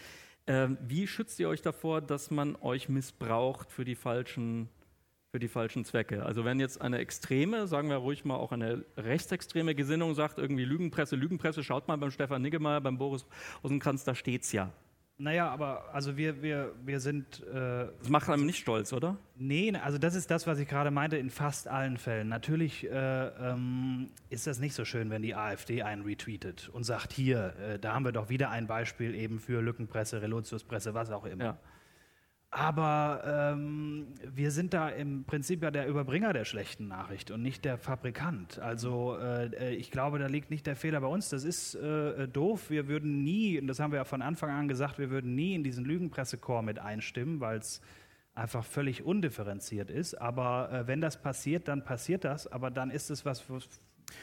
[0.51, 4.67] Ähm, wie schützt ihr euch davor, dass man euch missbraucht für die falschen
[5.33, 6.25] für die falschen Zwecke.
[6.25, 10.65] Also wenn jetzt eine extreme, sagen wir ruhig mal auch eine rechtsextreme Gesinnung sagt, irgendwie
[10.65, 13.25] Lügenpresse, Lügenpresse, schaut mal beim Stefan Niggemeier, beim Boris
[13.63, 14.73] Rosenkranz, da steht's ja.
[15.21, 19.17] Naja, aber also wir, wir, wir sind äh, Das macht einem nicht stolz, oder?
[19.37, 22.27] Nee, also das ist das, was ich gerade meinte, in fast allen Fällen.
[22.27, 27.13] Natürlich äh, ähm, ist das nicht so schön, wenn die AfD einen retweetet und sagt,
[27.13, 31.25] hier, äh, da haben wir doch wieder ein Beispiel eben für Lückenpresse, Relotiuspresse, was auch
[31.25, 31.43] immer.
[31.43, 31.57] Ja.
[32.53, 37.63] Aber ähm, wir sind da im Prinzip ja der Überbringer der schlechten Nachricht und nicht
[37.63, 38.59] der Fabrikant.
[38.59, 41.29] Also äh, äh, ich glaube, da liegt nicht der Fehler bei uns.
[41.29, 42.69] Das ist äh, äh, doof.
[42.69, 45.55] Wir würden nie, und das haben wir ja von Anfang an gesagt, wir würden nie
[45.55, 47.79] in diesen Lügenpressekorps mit einstimmen, weil es
[48.35, 50.15] einfach völlig undifferenziert ist.
[50.15, 52.47] Aber äh, wenn das passiert, dann passiert das.
[52.47, 53.39] Aber dann ist es was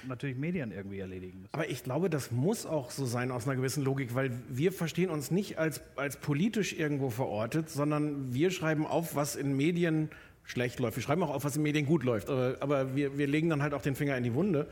[0.06, 1.54] natürlich Medien irgendwie erledigen müssen.
[1.54, 5.10] Aber ich glaube, das muss auch so sein aus einer gewissen Logik, weil wir verstehen
[5.10, 10.10] uns nicht als, als politisch irgendwo verortet, sondern wir schreiben auf, was in Medien
[10.44, 10.96] schlecht läuft.
[10.96, 13.62] Wir schreiben auch auf, was in Medien gut läuft, aber, aber wir, wir legen dann
[13.62, 14.66] halt auch den Finger in die Wunde.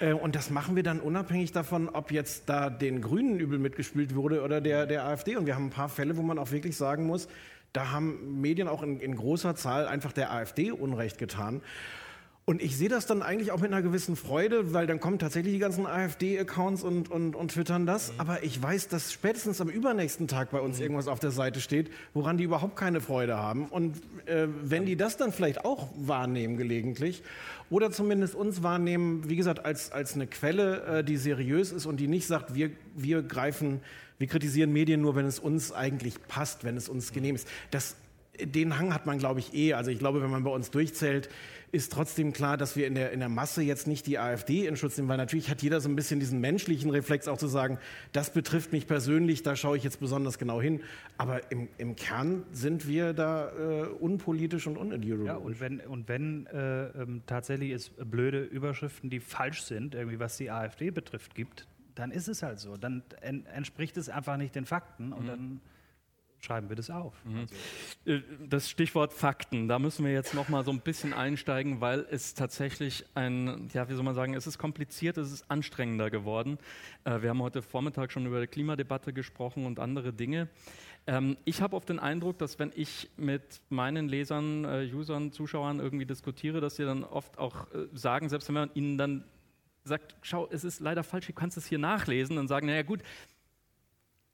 [0.00, 4.14] Äh, und das machen wir dann unabhängig davon, ob jetzt da den Grünen übel mitgespielt
[4.14, 5.36] wurde oder der, der AfD.
[5.36, 7.28] Und wir haben ein paar Fälle, wo man auch wirklich sagen muss,
[7.72, 11.60] da haben Medien auch in, in großer Zahl einfach der AfD Unrecht getan.
[12.48, 15.52] Und ich sehe das dann eigentlich auch mit einer gewissen Freude, weil dann kommen tatsächlich
[15.52, 18.14] die ganzen AfD-Accounts und, und, und twittern das.
[18.16, 21.90] Aber ich weiß, dass spätestens am übernächsten Tag bei uns irgendwas auf der Seite steht,
[22.14, 23.66] woran die überhaupt keine Freude haben.
[23.66, 27.22] Und äh, wenn die das dann vielleicht auch wahrnehmen gelegentlich
[27.68, 32.00] oder zumindest uns wahrnehmen, wie gesagt, als, als eine Quelle, äh, die seriös ist und
[32.00, 33.82] die nicht sagt, wir, wir greifen,
[34.16, 37.46] wir kritisieren Medien nur, wenn es uns eigentlich passt, wenn es uns genehm ist.
[37.72, 37.96] Das
[38.40, 39.74] den Hang hat man, glaube ich, eh.
[39.74, 41.28] Also ich glaube, wenn man bei uns durchzählt,
[41.70, 44.76] ist trotzdem klar, dass wir in der, in der Masse jetzt nicht die AfD in
[44.76, 47.78] Schutz nehmen, weil natürlich hat jeder so ein bisschen diesen menschlichen Reflex auch zu sagen,
[48.12, 50.80] das betrifft mich persönlich, da schaue ich jetzt besonders genau hin.
[51.18, 55.26] Aber im, im Kern sind wir da äh, unpolitisch und unideologisch.
[55.26, 60.18] Ja, und wenn, und wenn äh, ähm, tatsächlich es blöde Überschriften, die falsch sind, irgendwie
[60.18, 62.76] was die AfD betrifft, gibt, dann ist es halt so.
[62.76, 65.26] Dann en entspricht es einfach nicht den Fakten und mhm.
[65.26, 65.60] dann
[66.40, 67.14] schreiben wir das auf.
[67.24, 67.38] Mhm.
[67.38, 67.54] Also.
[68.06, 72.06] Äh, das Stichwort Fakten, da müssen wir jetzt noch mal so ein bisschen einsteigen, weil
[72.10, 76.58] es tatsächlich ein, ja, wie soll man sagen, es ist kompliziert, es ist anstrengender geworden.
[77.04, 80.48] Äh, wir haben heute Vormittag schon über die Klimadebatte gesprochen und andere Dinge.
[81.06, 85.80] Ähm, ich habe oft den Eindruck, dass wenn ich mit meinen Lesern, äh, Usern, Zuschauern
[85.80, 89.24] irgendwie diskutiere, dass sie dann oft auch sagen, selbst wenn man ihnen dann
[89.84, 93.00] sagt, schau, es ist leider falsch, du kannst es hier nachlesen, dann sagen, naja gut,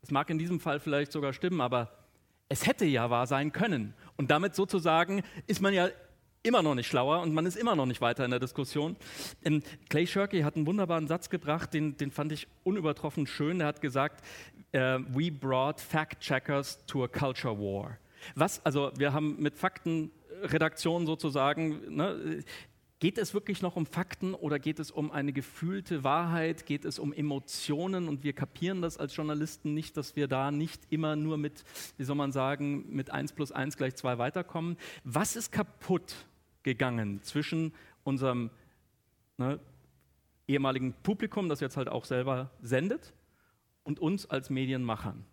[0.05, 1.91] es mag in diesem Fall vielleicht sogar stimmen, aber
[2.51, 3.95] es hätte ja wahr sein können.
[4.17, 5.89] Und damit sozusagen ist man ja
[6.43, 8.97] immer noch nicht schlauer und man ist immer noch nicht weiter in der Diskussion.
[9.43, 13.63] Ähm, Clay Shirky hat einen wunderbaren Satz gebracht, den, den fand ich unübertroffen schön.
[13.63, 14.23] Er hat gesagt,
[14.77, 17.97] uh, we brought fact-checkers to a culture war.
[18.35, 22.45] Was, also wir haben mit Faktenredaktionen sozusagen ne,
[23.05, 26.65] Geht es wirklich noch um Fakten oder geht es um eine gefühlte Wahrheit?
[26.65, 28.09] Geht es um Emotionen?
[28.09, 31.65] Und wir kapieren das als Journalisten nicht, dass wir da nicht immer nur mit,
[31.99, 34.79] wie soll man sagen, mit 1 plus 1 gleich 2 weiterkommen.
[35.05, 36.15] Was ist kaputt
[36.63, 38.49] gegangen zwischen unserem
[39.37, 39.61] ne,
[40.49, 43.13] ehemaligen Publikum, das jetzt halt auch selber sendet,
[43.83, 45.27] und uns als Medienmachern?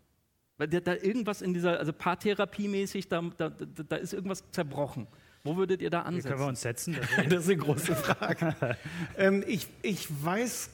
[0.58, 5.08] Weil da, da irgendwas in dieser, also Paartherapiemäßig, da, da, da ist irgendwas zerbrochen.
[5.44, 6.30] Wo würdet ihr da ansetzen?
[6.30, 6.98] Können wir uns setzen?
[7.30, 8.56] Das ist eine große Frage.
[9.18, 10.70] ähm, ich, ich weiß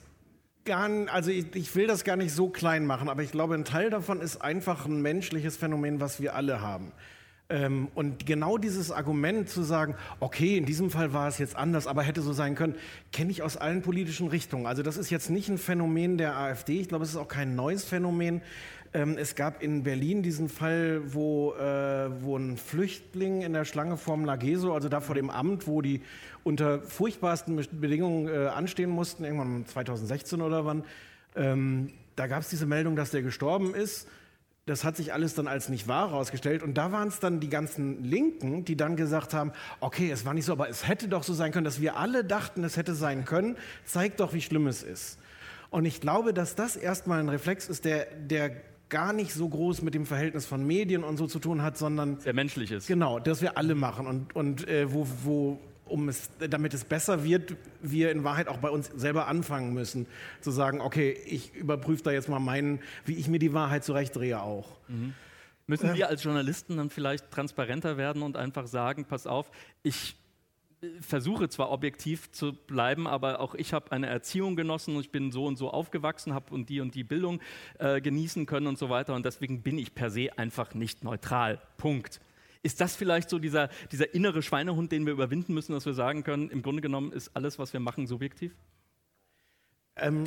[0.65, 3.56] gar nicht, also ich, ich will das gar nicht so klein machen, aber ich glaube,
[3.56, 6.91] ein Teil davon ist einfach ein menschliches Phänomen, was wir alle haben.
[7.49, 11.88] Ähm, und genau dieses Argument zu sagen, okay, in diesem Fall war es jetzt anders,
[11.88, 12.75] aber hätte so sein können,
[13.13, 14.65] kenne ich aus allen politischen Richtungen.
[14.65, 17.56] Also das ist jetzt nicht ein Phänomen der AfD, ich glaube, es ist auch kein
[17.56, 18.41] neues Phänomen.
[18.97, 23.95] Ähm, es gab in Berlin diesen Fall, wo, äh, wo ein Flüchtling in der Schlange
[23.95, 26.01] vorm Lageso, also da vor dem Amt, wo die
[26.43, 30.83] unter furchtbarsten Bedingungen äh, anstehen mussten, irgendwann 2016 oder wann,
[31.36, 34.07] ähm, da gab es diese Meldung, dass der gestorben ist.
[34.65, 36.63] Das hat sich alles dann als nicht wahr herausgestellt.
[36.63, 40.33] Und da waren es dann die ganzen Linken, die dann gesagt haben, okay, es war
[40.33, 42.95] nicht so, aber es hätte doch so sein können, dass wir alle dachten, es hätte
[42.95, 43.57] sein können.
[43.86, 45.19] Zeigt doch, wie schlimm es ist.
[45.69, 48.53] Und ich glaube, dass das erstmal ein Reflex ist, der, der
[48.89, 52.19] gar nicht so groß mit dem Verhältnis von Medien und so zu tun hat, sondern
[52.19, 52.88] sehr menschlich ist.
[52.88, 57.23] Genau, dass wir alle machen und, und äh, wo, wo um es, damit es besser
[57.23, 60.06] wird, wir in Wahrheit auch bei uns selber anfangen müssen,
[60.41, 64.41] zu sagen, okay, ich überprüfe da jetzt mal meinen, wie ich mir die Wahrheit zurechtdrehe
[64.41, 64.67] auch.
[64.88, 65.13] Mhm.
[65.65, 69.52] Müssen wir als Journalisten dann vielleicht transparenter werden und einfach sagen, pass auf,
[69.84, 70.15] ich
[71.01, 75.31] versuche zwar objektiv zu bleiben, aber auch ich habe eine Erziehung genossen und ich bin
[75.31, 77.41] so und so aufgewachsen, habe und die und die Bildung
[77.79, 81.61] äh, genießen können und so weiter und deswegen bin ich per se einfach nicht neutral.
[81.77, 82.21] Punkt.
[82.63, 86.23] Ist das vielleicht so dieser, dieser innere Schweinehund, den wir überwinden müssen, dass wir sagen
[86.23, 88.55] können, im Grunde genommen ist alles, was wir machen, subjektiv?
[89.95, 90.25] Ähm,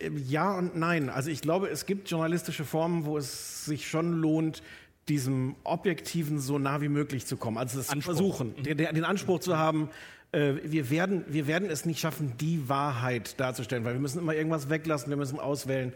[0.00, 1.08] äh, ja und nein.
[1.08, 4.62] Also ich glaube, es gibt journalistische Formen, wo es sich schon lohnt,
[5.08, 7.58] diesem Objektiven so nah wie möglich zu kommen.
[7.58, 8.14] Also das Anspruch.
[8.14, 9.90] versuchen, den, den, Anspruch zu haben,
[10.32, 14.34] äh, wir, werden, wir werden es nicht schaffen, die Wahrheit darzustellen, weil wir müssen immer
[14.34, 15.92] irgendwas weglassen, wir müssen auswählen.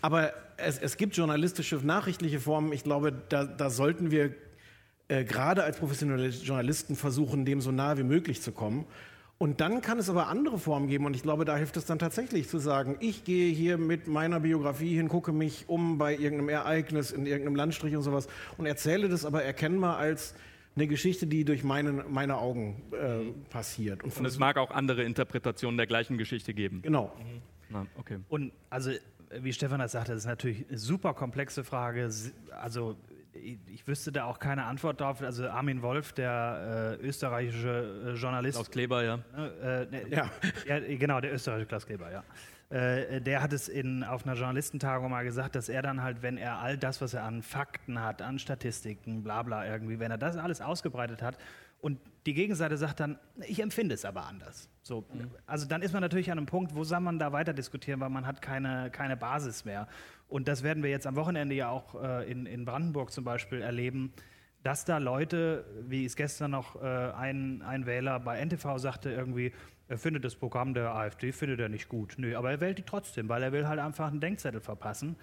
[0.00, 2.72] Aber es, es gibt journalistische, nachrichtliche Formen.
[2.72, 4.34] Ich glaube, da, da sollten wir
[5.08, 8.86] äh, gerade als professionelle Journalisten versuchen, dem so nah wie möglich zu kommen.
[9.40, 12.00] Und dann kann es aber andere Formen geben und ich glaube, da hilft es dann
[12.00, 16.48] tatsächlich zu sagen, ich gehe hier mit meiner Biografie hin, gucke mich um bei irgendeinem
[16.48, 20.34] Ereignis in irgendeinem Landstrich und sowas und erzähle das aber erkennbar als
[20.74, 24.02] eine Geschichte, die durch meine, meine Augen äh, passiert.
[24.02, 26.82] Und, und, es mag auch andere Interpretationen der gleichen Geschichte geben.
[26.82, 27.12] Genau.
[27.18, 27.42] Mhm.
[27.70, 28.18] Na, okay.
[28.28, 28.90] Und also,
[29.40, 32.10] wie Stefan das sagte, das ist natürlich eine super komplexe Frage.
[32.60, 32.96] Also
[33.38, 35.22] ich wüsste da auch keine Antwort darauf.
[35.22, 38.56] Also Armin Wolf, der äh, österreichische äh, Journalist.
[38.56, 39.14] Klaus Kleber, ja.
[39.36, 40.30] Äh, ne, ja.
[40.66, 40.80] ja.
[40.96, 42.24] Genau, der österreichische Klaus Kleber, ja.
[42.70, 46.36] Äh, der hat es in, auf einer Journalistentagung mal gesagt, dass er dann halt, wenn
[46.36, 50.18] er all das, was er an Fakten hat, an Statistiken, bla bla irgendwie, wenn er
[50.18, 51.38] das alles ausgebreitet hat
[51.80, 54.68] und die Gegenseite sagt dann, ich empfinde es aber anders.
[54.82, 55.30] So, mhm.
[55.46, 58.10] Also dann ist man natürlich an einem Punkt, wo soll man da weiter diskutieren, weil
[58.10, 59.86] man hat keine, keine Basis mehr.
[60.28, 63.62] Und das werden wir jetzt am Wochenende ja auch äh, in, in Brandenburg zum Beispiel
[63.62, 64.12] erleben,
[64.62, 69.52] dass da Leute, wie es gestern noch äh, ein, ein Wähler bei NTV sagte, irgendwie,
[69.88, 72.14] er findet das Programm der AfD, findet er nicht gut.
[72.18, 75.16] Nö, aber er wählt die trotzdem, weil er will halt einfach einen Denkzettel verpassen.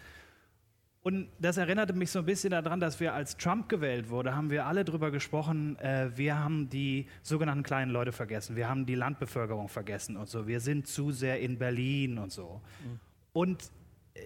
[1.03, 4.49] Und das erinnerte mich so ein bisschen daran, dass wir als Trump gewählt wurde, haben
[4.49, 8.95] wir alle darüber gesprochen, äh, wir haben die sogenannten kleinen Leute vergessen, wir haben die
[8.95, 12.59] Landbevölkerung vergessen und so, wir sind zu sehr in Berlin und so.
[12.83, 12.99] Mhm.
[13.33, 13.71] Und
[14.15, 14.19] äh,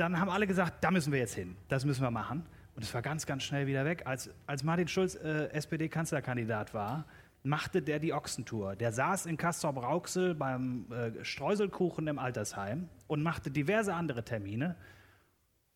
[0.00, 2.46] dann haben alle gesagt, da müssen wir jetzt hin, das müssen wir machen.
[2.74, 4.06] Und es war ganz, ganz schnell wieder weg.
[4.06, 7.04] Als, als Martin Schulz äh, SPD-Kanzlerkandidat war,
[7.42, 8.76] machte der die Ochsentour.
[8.76, 14.76] Der saß in Castrop-Rauxel beim äh, Streuselkuchen im Altersheim und machte diverse andere Termine.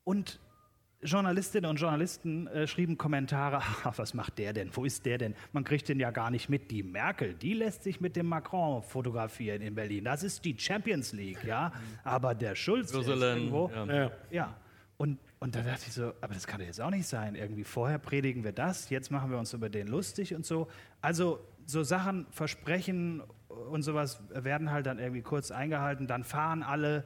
[0.05, 0.41] Und
[1.05, 4.71] Journalistinnen und Journalisten äh, schrieben Kommentare, ach, was macht der denn?
[4.73, 5.35] Wo ist der denn?
[5.53, 6.71] Man kriegt den ja gar nicht mit.
[6.71, 10.05] Die Merkel, die lässt sich mit dem Macron fotografieren in Berlin.
[10.05, 11.73] Das ist die Champions League, ja.
[12.03, 13.71] Aber der Schulz ist irgendwo.
[13.75, 14.11] Ja.
[14.31, 14.57] ja.
[14.97, 17.35] Und, und da dachte ich so, aber das kann doch jetzt auch nicht sein.
[17.35, 20.69] Irgendwie vorher predigen wir das, jetzt machen wir uns über den lustig und so.
[21.01, 26.07] Also so Sachen, Versprechen und sowas werden halt dann irgendwie kurz eingehalten.
[26.07, 27.05] Dann fahren alle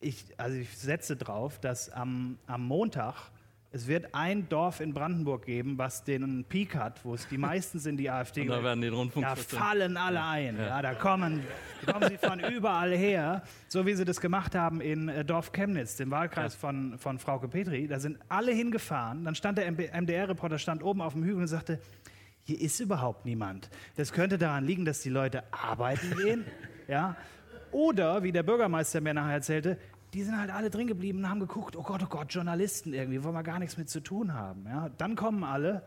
[0.00, 3.30] ich, also ich setze drauf, dass am, am Montag
[3.72, 7.78] es wird ein Dorf in Brandenburg geben, was den Peak hat, wo es die meisten
[7.78, 8.42] sind, die AfD.
[8.42, 10.56] Und da werden die Rundfunk Da fallen alle ein.
[10.56, 10.66] Ja.
[10.66, 10.82] ja.
[10.82, 11.44] da kommen,
[11.86, 15.96] kommen sie von überall her, so wie sie das gemacht haben in äh, Dorf Chemnitz,
[15.96, 16.58] dem Wahlkreis ja.
[16.58, 17.86] von, von Frauke Petri.
[17.86, 19.24] Da sind alle hingefahren.
[19.24, 21.78] Dann stand der MDR-Reporter stand oben auf dem Hügel und sagte,
[22.42, 23.70] hier ist überhaupt niemand.
[23.96, 26.44] Das könnte daran liegen, dass die Leute arbeiten gehen.
[26.88, 27.16] ja,
[27.72, 29.78] oder, wie der Bürgermeister mir nachher erzählte,
[30.12, 33.22] die sind halt alle drin geblieben und haben geguckt, oh Gott, oh Gott, Journalisten irgendwie,
[33.22, 34.64] wollen wir gar nichts mit zu tun haben.
[34.66, 34.90] Ja?
[34.98, 35.82] Dann kommen alle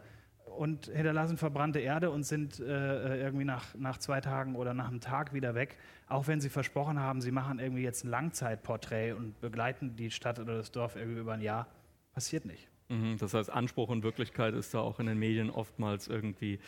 [0.57, 5.01] und hinterlassen verbrannte Erde und sind äh, irgendwie nach, nach zwei Tagen oder nach einem
[5.01, 9.39] Tag wieder weg, auch wenn sie versprochen haben, sie machen irgendwie jetzt ein Langzeitporträt und
[9.41, 11.67] begleiten die Stadt oder das Dorf irgendwie über ein Jahr.
[12.13, 12.67] Passiert nicht.
[12.89, 16.59] Mhm, das heißt, Anspruch und Wirklichkeit ist da auch in den Medien oftmals irgendwie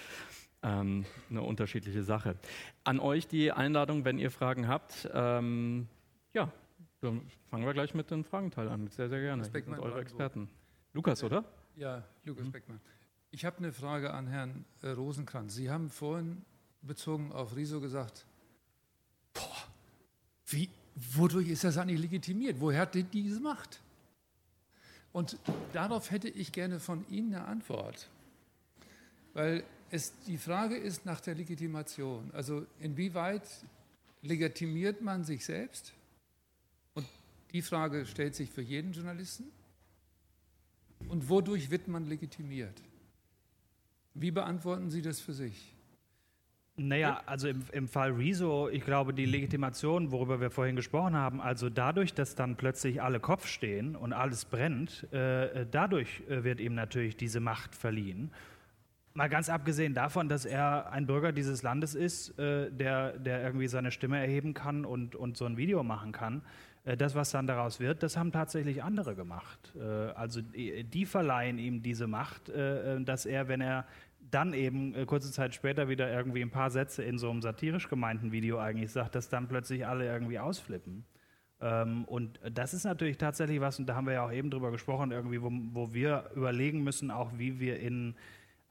[0.66, 2.36] ähm, eine unterschiedliche Sache.
[2.84, 5.08] An euch die Einladung, wenn ihr Fragen habt.
[5.14, 5.88] Ähm,
[6.34, 6.52] ja,
[7.02, 8.88] dann fangen wir gleich mit dem Fragenteil an.
[8.88, 9.44] Sehr, sehr gerne.
[9.44, 10.50] Hier sind eure Experten.
[10.94, 11.46] Lukas, oder?
[11.76, 12.52] Ja, Lukas mhm.
[12.52, 12.82] Beckmann.
[13.30, 15.56] Ich habe eine Frage an Herrn äh, Rosenkranz.
[15.56, 16.42] Sie haben vorhin
[16.82, 18.26] bezogen auf Riso gesagt,
[19.34, 19.44] boah,
[20.48, 22.60] wie, wodurch ist das eigentlich legitimiert?
[22.60, 23.82] Woher hat die diese Macht?
[25.12, 25.38] Und
[25.74, 28.10] darauf hätte ich gerne von Ihnen eine Antwort.
[29.34, 32.32] Weil es, die Frage ist nach der Legitimation.
[32.34, 33.48] Also inwieweit
[34.22, 35.94] legitimiert man sich selbst?
[37.52, 39.46] Die Frage stellt sich für jeden Journalisten.
[41.08, 42.82] Und wodurch wird man legitimiert?
[44.14, 45.74] Wie beantworten Sie das für sich?
[46.78, 51.40] Naja, also im, im Fall Rezo, ich glaube, die Legitimation, worüber wir vorhin gesprochen haben,
[51.40, 56.60] also dadurch, dass dann plötzlich alle Kopf stehen und alles brennt, äh, dadurch äh, wird
[56.60, 58.32] ihm natürlich diese Macht verliehen.
[59.18, 63.70] Mal ganz abgesehen davon, dass er ein Bürger dieses Landes ist, äh, der, der irgendwie
[63.70, 66.42] seine Stimme erheben kann und, und so ein Video machen kann.
[66.84, 69.74] Äh, das, was dann daraus wird, das haben tatsächlich andere gemacht.
[69.80, 73.86] Äh, also die verleihen ihm diese Macht, äh, dass er, wenn er
[74.20, 78.34] dann eben kurze Zeit später wieder irgendwie ein paar Sätze in so einem satirisch gemeinten
[78.34, 81.06] Video eigentlich sagt, dass dann plötzlich alle irgendwie ausflippen.
[81.62, 84.72] Ähm, und das ist natürlich tatsächlich was, und da haben wir ja auch eben drüber
[84.72, 88.16] gesprochen, irgendwie, wo, wo wir überlegen müssen, auch wie wir in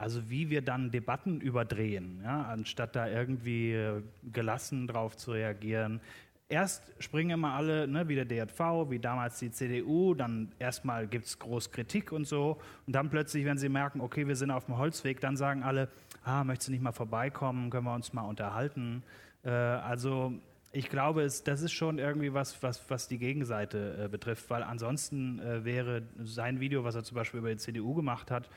[0.05, 4.03] also wie wir dann Debatten überdrehen, ja, anstatt da irgendwie
[4.35, 6.03] gelassen drauf zu reagieren,
[6.47, 11.25] erst springen immer alle, ne, wie der DJV, wie damals die CDU, dann erstmal gibt
[11.25, 12.59] es groß Kritik und so.
[12.87, 15.89] Und dann plötzlich, wenn sie merken, okay, wir sind auf dem Holzweg, dann sagen alle,
[16.23, 19.03] ah, möchtest du nicht mal vorbeikommen, können wir uns mal unterhalten.
[19.43, 20.35] Äh, also
[20.71, 24.65] ich glaube, es, das ist schon irgendwie was, was, was die Gegenseite äh, betrifft, weil
[24.65, 28.51] ansonsten äh, wäre sein Video, was er zum Beispiel über die CDU gemacht hat,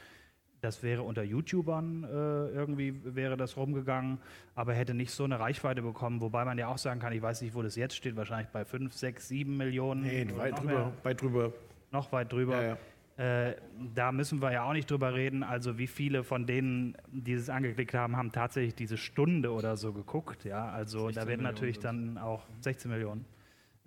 [0.61, 4.17] das wäre unter YouTubern äh, irgendwie wäre das rumgegangen,
[4.55, 6.21] aber hätte nicht so eine Reichweite bekommen.
[6.21, 8.65] Wobei man ja auch sagen kann, ich weiß nicht, wo das jetzt steht, wahrscheinlich bei
[8.65, 10.01] 5, 6, 7 Millionen.
[10.01, 11.53] Nee, weit drüber, mehr, weit drüber.
[11.91, 12.61] Noch weit drüber.
[12.61, 12.77] Ja, ja.
[13.17, 13.55] Äh,
[13.95, 15.41] da müssen wir ja auch nicht drüber reden.
[15.41, 19.91] Also wie viele von denen, die es angeklickt haben, haben tatsächlich diese Stunde oder so
[19.91, 20.45] geguckt.
[20.45, 23.25] Ja, also da werden natürlich dann auch 16 Millionen.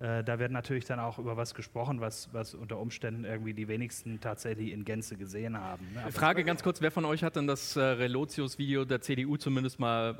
[0.01, 3.67] Äh, da wird natürlich dann auch über was gesprochen, was, was unter Umständen irgendwie die
[3.67, 5.87] wenigsten tatsächlich in Gänze gesehen haben.
[5.93, 6.11] Ne?
[6.11, 10.19] Frage ganz kurz, wer von euch hat denn das äh, Relotius-Video der CDU zumindest mal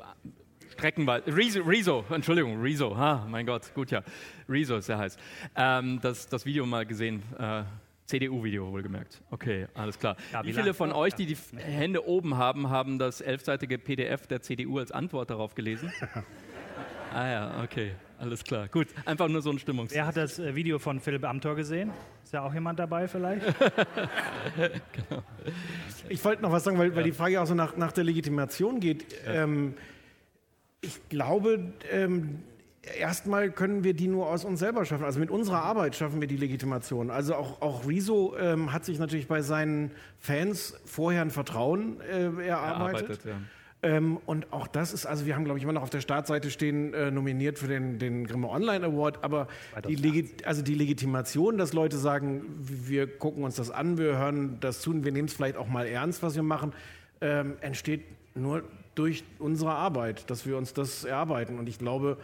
[0.70, 4.02] streckenweise, Rezo, Rezo, Entschuldigung, Rezo, ha, mein Gott, gut ja,
[4.48, 5.16] Rezo ist der heiß,
[5.56, 7.64] ähm, das, das Video mal gesehen, äh,
[8.06, 9.20] CDU-Video wohlgemerkt.
[9.30, 10.16] Okay, alles klar.
[10.32, 14.28] Ja, wie, wie viele von euch, die die Hände oben haben, haben das elfseitige PDF
[14.28, 15.92] der CDU als Antwort darauf gelesen?
[17.12, 17.92] ah ja, okay.
[18.22, 18.86] Alles klar, gut.
[19.04, 19.92] Einfach nur so ein Stimmungs.
[19.92, 21.90] Wer hat das äh, Video von Philipp Amthor gesehen?
[22.22, 23.44] Ist ja auch jemand dabei vielleicht?
[24.56, 25.22] genau.
[26.08, 26.94] Ich wollte noch was sagen, weil, ja.
[26.94, 29.06] weil, die Frage auch so nach, nach der Legitimation geht.
[29.26, 29.42] Ja.
[29.42, 29.74] Ähm,
[30.82, 32.44] ich glaube, ähm,
[32.96, 35.04] erstmal können wir die nur aus uns selber schaffen.
[35.04, 37.10] Also mit unserer Arbeit schaffen wir die Legitimation.
[37.10, 39.90] Also auch, auch Rezo ähm, hat sich natürlich bei seinen
[40.20, 42.46] Fans vorher ein Vertrauen äh, erarbeitet.
[42.46, 43.36] erarbeitet ja.
[43.84, 46.50] Ähm, und auch das ist, also wir haben, glaube ich, immer noch auf der Startseite
[46.50, 49.48] stehen, äh, nominiert für den, den Grimme Online Award, aber
[49.88, 54.58] die, Legi also die Legitimation, dass Leute sagen, wir gucken uns das an, wir hören
[54.60, 56.72] das zu und wir nehmen es vielleicht auch mal ernst, was wir machen,
[57.20, 58.04] ähm, entsteht
[58.36, 58.62] nur
[58.94, 61.58] durch unsere Arbeit, dass wir uns das erarbeiten.
[61.58, 62.18] Und ich glaube,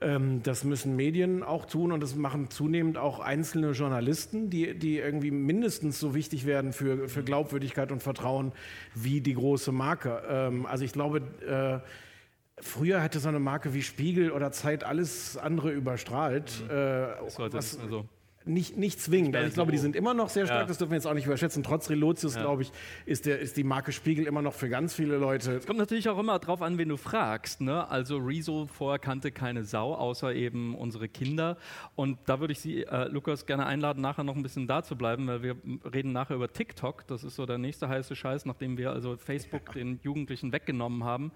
[0.00, 5.32] das müssen Medien auch tun und das machen zunehmend auch einzelne Journalisten, die, die irgendwie
[5.32, 8.52] mindestens so wichtig werden für, für Glaubwürdigkeit und Vertrauen
[8.94, 10.22] wie die große Marke.
[10.28, 11.86] Ähm, also ich glaube, äh,
[12.60, 16.64] Früher hätte so eine Marke wie Spiegel oder Zeit alles andere überstrahlt.
[16.64, 16.70] Mhm.
[16.70, 18.08] Äh, was, nicht mehr so
[18.48, 19.36] nicht, nicht zwingend.
[19.36, 20.66] Also ich glaube, die sind immer noch sehr stark, ja.
[20.66, 21.62] das dürfen wir jetzt auch nicht überschätzen.
[21.62, 22.42] Trotz Relotius, ja.
[22.42, 22.72] glaube ich,
[23.06, 25.52] ist, der, ist die Marke Spiegel immer noch für ganz viele Leute.
[25.52, 27.60] Es kommt natürlich auch immer drauf an, wen du fragst.
[27.60, 27.88] Ne?
[27.88, 31.56] Also Rezo vorher kannte keine Sau, außer eben unsere Kinder.
[31.94, 34.96] Und da würde ich Sie, äh, Lukas, gerne einladen, nachher noch ein bisschen da zu
[34.96, 35.56] bleiben, weil wir
[35.92, 37.06] reden nachher über TikTok.
[37.06, 41.32] Das ist so der nächste heiße Scheiß, nachdem wir also Facebook den Jugendlichen weggenommen haben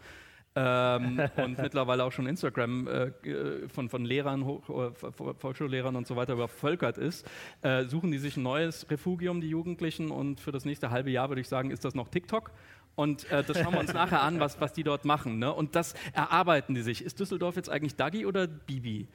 [0.55, 6.17] ähm, und mittlerweile auch schon Instagram äh, von, von Lehrern, Hoch, äh, Volksschullehrern und so
[6.17, 7.27] weiter übervölkert ist,
[7.63, 10.11] äh, suchen die sich ein neues Refugium, die Jugendlichen.
[10.11, 12.51] Und für das nächste halbe Jahr würde ich sagen, ist das noch TikTok.
[12.95, 15.39] Und äh, das schauen wir uns nachher an, was, was die dort machen.
[15.39, 15.53] Ne?
[15.53, 17.03] Und das erarbeiten die sich.
[17.03, 19.09] Ist Düsseldorf jetzt eigentlich Dagi oder Bibi?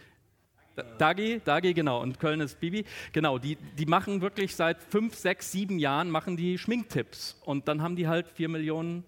[0.97, 2.01] Dagi, Dagi, genau.
[2.01, 2.85] Und Köln ist Bibi.
[3.11, 7.39] Genau, die, die machen wirklich seit fünf, sechs, sieben Jahren machen die Schminktipps.
[7.45, 9.03] Und dann haben die halt vier Millionen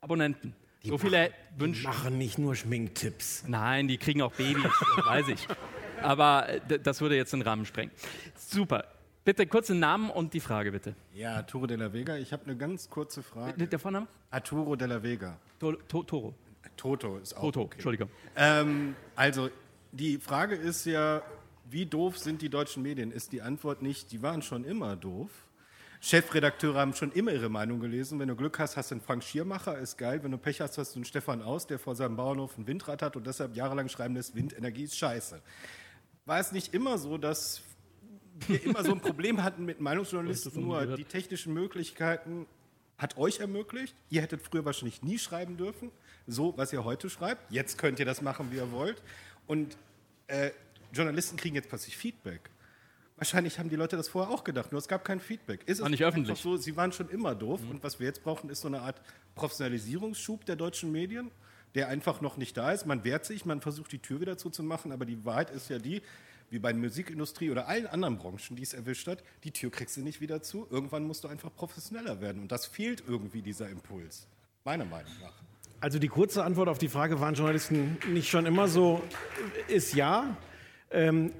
[0.00, 0.54] Abonnenten.
[0.82, 1.80] Die so viele Wünsche.
[1.82, 3.44] Die machen nicht nur Schminktipps.
[3.46, 4.62] Nein, die kriegen auch Babys,
[4.96, 5.46] das weiß ich.
[6.02, 7.90] Aber äh, das würde jetzt den Rahmen sprengen.
[8.36, 8.84] Super.
[9.24, 10.94] Bitte kurzen Namen und die Frage bitte.
[11.12, 12.16] Ja, Arturo de la Vega.
[12.16, 13.66] Ich habe eine ganz kurze Frage.
[13.66, 14.06] Der Vorname?
[14.30, 15.36] Arturo de la Vega.
[15.58, 16.34] To to Toro.
[16.76, 17.42] Toto ist auch.
[17.42, 17.74] Toto, okay.
[17.74, 18.08] Entschuldigung.
[18.36, 19.50] Ähm, also,
[19.92, 21.22] die Frage ist ja,
[21.68, 23.10] wie doof sind die deutschen Medien?
[23.10, 25.30] Ist die Antwort nicht, die waren schon immer doof?
[26.00, 28.18] Chefredakteure haben schon immer ihre Meinung gelesen.
[28.20, 30.22] Wenn du Glück hast, hast du einen Frank Schiermacher, ist geil.
[30.22, 33.02] Wenn du Pech hast, hast du einen Stefan Aus, der vor seinem Bauernhof ein Windrad
[33.02, 35.40] hat und deshalb jahrelang schreiben lässt, Windenergie ist scheiße.
[36.24, 37.62] War es nicht immer so, dass
[38.46, 42.46] wir immer so ein Problem hatten mit Meinungsjournalisten, nur die technischen Möglichkeiten
[42.96, 43.94] hat euch ermöglicht.
[44.10, 45.90] Ihr hättet früher wahrscheinlich nie schreiben dürfen,
[46.26, 47.50] so was ihr heute schreibt.
[47.50, 49.02] Jetzt könnt ihr das machen, wie ihr wollt.
[49.46, 49.76] Und
[50.26, 50.50] äh,
[50.92, 52.50] Journalisten kriegen jetzt plötzlich Feedback.
[53.18, 55.66] Wahrscheinlich haben die Leute das vorher auch gedacht, nur es gab kein Feedback.
[55.66, 56.38] Ist War nicht öffentlich.
[56.38, 57.70] so, sie waren schon immer doof mhm.
[57.70, 59.00] und was wir jetzt brauchen, ist so eine Art
[59.34, 61.32] Professionalisierungsschub der deutschen Medien,
[61.74, 62.86] der einfach noch nicht da ist.
[62.86, 66.00] Man wehrt sich, man versucht die Tür wieder zuzumachen, aber die Wahrheit ist ja die,
[66.50, 69.96] wie bei der Musikindustrie oder allen anderen Branchen, die es erwischt hat, die Tür kriegst
[69.96, 70.68] du nicht wieder zu.
[70.70, 74.28] Irgendwann musst du einfach professioneller werden und das fehlt irgendwie dieser Impuls,
[74.64, 75.34] meiner Meinung nach.
[75.80, 79.02] Also die kurze Antwort auf die Frage, waren Journalisten nicht schon immer so,
[79.68, 80.36] ist ja.
[80.90, 81.32] Ähm,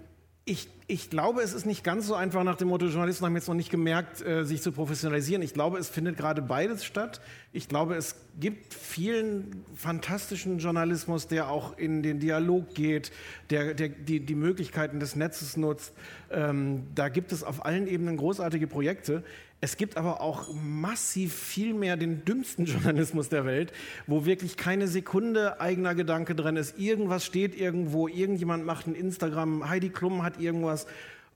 [0.44, 3.46] ich, ich, glaube, es ist nicht ganz so einfach nach dem Motto, Journalisten haben jetzt
[3.46, 5.42] noch nicht gemerkt, äh, sich zu professionalisieren.
[5.42, 7.20] Ich glaube, es findet gerade beides statt.
[7.52, 13.12] Ich glaube, es gibt vielen fantastischen Journalismus, der auch in den Dialog geht,
[13.50, 15.92] der, der die, die Möglichkeiten des Netzes nutzt.
[16.30, 19.22] Ähm, da gibt es auf allen Ebenen großartige Projekte.
[19.60, 23.72] Es gibt aber auch massiv viel mehr den dümmsten Journalismus der Welt,
[24.06, 26.78] wo wirklich keine Sekunde eigener Gedanke drin ist.
[26.78, 30.77] Irgendwas steht irgendwo, irgendjemand macht ein Instagram, Heidi Klum hat irgendwas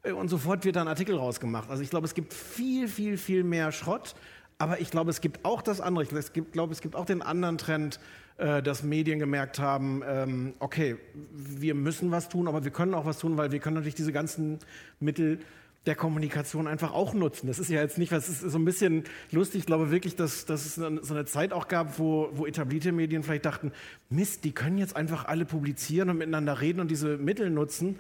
[0.03, 1.71] äh, und sofort wird da ein Artikel rausgemacht.
[1.71, 4.15] Also ich glaube, es gibt viel, viel, viel mehr Schrott.
[4.59, 6.05] Aber ich glaube, es gibt auch das andere.
[6.05, 7.99] Ich glaube, es gibt auch den anderen Trend,
[8.37, 10.97] äh, dass Medien gemerkt haben, ähm, okay,
[11.33, 14.13] wir müssen was tun, aber wir können auch was tun, weil wir können natürlich diese
[14.13, 14.59] ganzen
[15.01, 15.41] Mittel
[15.87, 17.49] der Kommunikation einfach auch nutzen.
[17.49, 19.61] Das ist ja jetzt nicht, was ist so ein bisschen lustig.
[19.61, 23.25] Ich glaube wirklich, dass, dass es so eine Zeit auch gab, wo, wo etablierte Medien
[23.25, 23.73] vielleicht dachten,
[24.09, 27.97] Mist, die können jetzt einfach alle publizieren und miteinander reden und diese Mittel nutzen.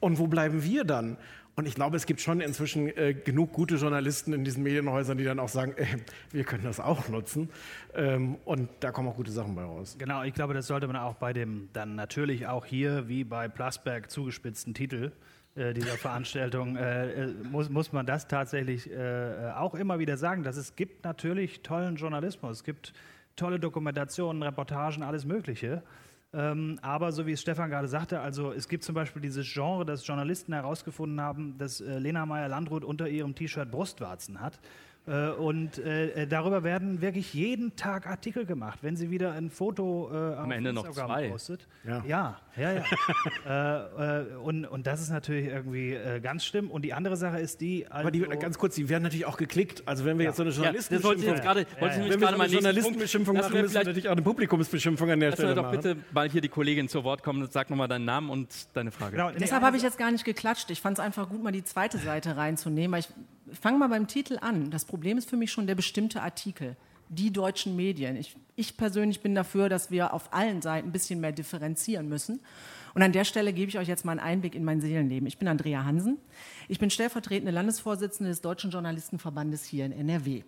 [0.00, 1.16] Und wo bleiben wir dann?
[1.56, 5.24] Und ich glaube, es gibt schon inzwischen äh, genug gute Journalisten in diesen Medienhäusern, die
[5.24, 5.86] dann auch sagen, äh,
[6.30, 7.48] wir können das auch nutzen.
[7.94, 9.96] Ähm, und da kommen auch gute Sachen bei raus.
[9.98, 13.48] Genau, ich glaube, das sollte man auch bei dem dann natürlich auch hier wie bei
[13.48, 15.12] Plasberg zugespitzten Titel
[15.54, 20.42] äh, dieser Veranstaltung, äh, äh, muss, muss man das tatsächlich äh, auch immer wieder sagen,
[20.42, 22.92] dass es gibt natürlich tollen Journalismus, es gibt
[23.34, 25.82] tolle Dokumentationen, Reportagen, alles Mögliche.
[26.36, 29.86] Ähm, aber so wie es Stefan gerade sagte, also es gibt zum Beispiel dieses Genre,
[29.86, 34.60] dass Journalisten herausgefunden haben, dass äh, Lena Meyer-Landrut unter ihrem T-Shirt Brustwarzen hat.
[35.06, 38.80] Äh, und äh, darüber werden wirklich jeden Tag Artikel gemacht.
[38.82, 41.28] Wenn sie wieder ein Foto äh, Am Ende noch Instagram zwei.
[41.28, 41.68] postet.
[41.86, 42.04] Ja.
[42.06, 42.84] Ja, ja, ja.
[43.98, 46.70] äh, äh, und, und das ist natürlich irgendwie äh, ganz schlimm.
[46.70, 47.86] Und die andere Sache ist die.
[47.88, 49.84] Aber die, also- ganz kurz, die werden natürlich auch geklickt.
[49.86, 52.20] Also wenn wir jetzt so eine Ja, das wollte ich jetzt gerade, wollte ich wenn
[52.20, 55.62] wir so eine Journalistenbeschimpfung machen, müssen wir natürlich auch eine Publikumsbeschimpfung an der Stelle doch
[55.62, 55.76] machen.
[55.76, 57.46] bitte mal hier die Kollegin zu Wort kommen.
[57.50, 59.12] Sag nochmal deinen Namen und deine Frage.
[59.12, 60.68] Genau, nee, Deshalb habe ich jetzt gar nicht geklatscht.
[60.70, 62.92] Ich fand es einfach gut, mal die zweite Seite reinzunehmen.
[62.92, 63.08] Weil ich
[63.52, 64.70] fange mal beim Titel an.
[64.70, 66.76] Das Problem ist für mich schon der bestimmte Artikel.
[67.08, 68.16] Die deutschen Medien.
[68.16, 72.40] Ich, ich persönlich bin dafür, dass wir auf allen Seiten ein bisschen mehr differenzieren müssen.
[72.94, 75.28] Und an der Stelle gebe ich euch jetzt mal einen Einblick in mein Seelenleben.
[75.28, 76.18] Ich bin Andrea Hansen.
[76.66, 80.42] Ich bin stellvertretende Landesvorsitzende des Deutschen Journalistenverbandes hier in NRW.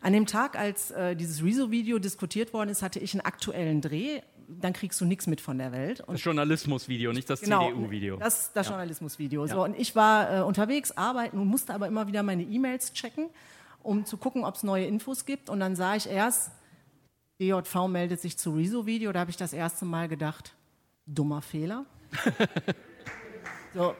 [0.00, 4.20] An dem Tag, als äh, dieses Rezo-Video diskutiert worden ist, hatte ich einen aktuellen Dreh.
[4.50, 6.00] Dann kriegst du nichts mit von der Welt.
[6.00, 8.16] Und Das Journalismusvideo, nicht das Genau, CDU-Video.
[8.16, 9.46] Das, das Journalismusvideo.
[9.46, 13.28] So, und ich war äh, unterwegs, arbeiten und musste aber immer wieder meine E-Mails checken,
[13.82, 15.50] um zu gucken, ob es neue Infos gibt.
[15.50, 16.50] Und dann sah ich erst,
[17.40, 19.12] DJV meldet sich zu Rezo-Video.
[19.12, 20.54] Da habe ich das erste Mal gedacht,
[21.04, 21.84] dummer Fehler.
[23.74, 23.94] so,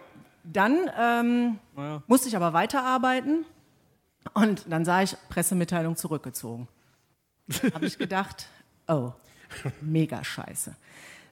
[0.44, 2.02] dann ähm, Naja.
[2.06, 3.44] musste ich aber weiterarbeiten
[4.34, 6.68] und dann sah ich Pressemitteilung zurückgezogen.
[7.74, 8.46] habe ich gedacht,
[8.88, 9.12] oh,
[9.80, 10.74] mega scheiße.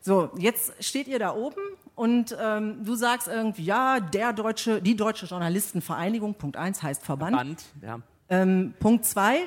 [0.00, 1.60] So, jetzt steht ihr da oben
[1.94, 7.36] und ähm, du sagst irgendwie, ja, der deutsche, die Deutsche Journalistenvereinigung, Punkt 1 heißt Verband.
[7.36, 8.00] Band, ja.
[8.28, 9.40] Ähm, Punkt 2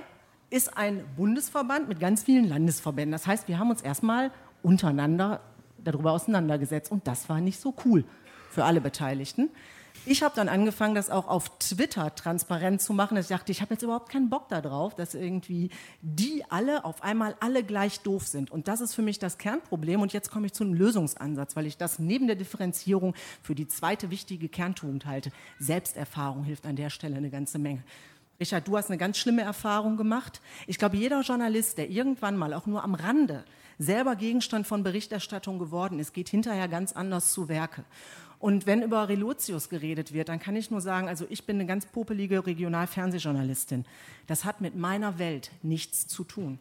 [0.50, 3.12] ist ein Bundesverband mit ganz vielen Landesverbänden.
[3.12, 4.32] Das heißt, wir haben uns erstmal
[4.64, 5.42] untereinander
[5.78, 8.04] darüber auseinandergesetzt und das war nicht so cool
[8.50, 9.50] für alle Beteiligten.
[10.12, 13.16] Ich habe dann angefangen, das auch auf Twitter transparent zu machen.
[13.16, 15.70] Ich dachte, ich habe jetzt überhaupt keinen Bock darauf, dass irgendwie
[16.02, 18.50] die alle auf einmal alle gleich doof sind.
[18.50, 20.02] Und das ist für mich das Kernproblem.
[20.02, 23.68] Und jetzt komme ich zu einem Lösungsansatz, weil ich das neben der Differenzierung für die
[23.68, 25.32] zweite wichtige Kerntugend halte.
[25.60, 27.84] Selbsterfahrung hilft an der Stelle eine ganze Menge.
[28.40, 30.42] Richard, du hast eine ganz schlimme Erfahrung gemacht.
[30.66, 33.44] Ich glaube, jeder Journalist, der irgendwann mal auch nur am Rande
[33.78, 37.86] selber Gegenstand von Berichterstattung geworden ist, geht hinterher ganz anders zu Werke.
[38.40, 41.66] Und wenn über Relotius geredet wird, dann kann ich nur sagen, also ich bin eine
[41.66, 43.86] ganz popelige Regionalfernsehjournalistin.
[44.28, 46.58] Das hat mit meiner Welt nichts zu tun.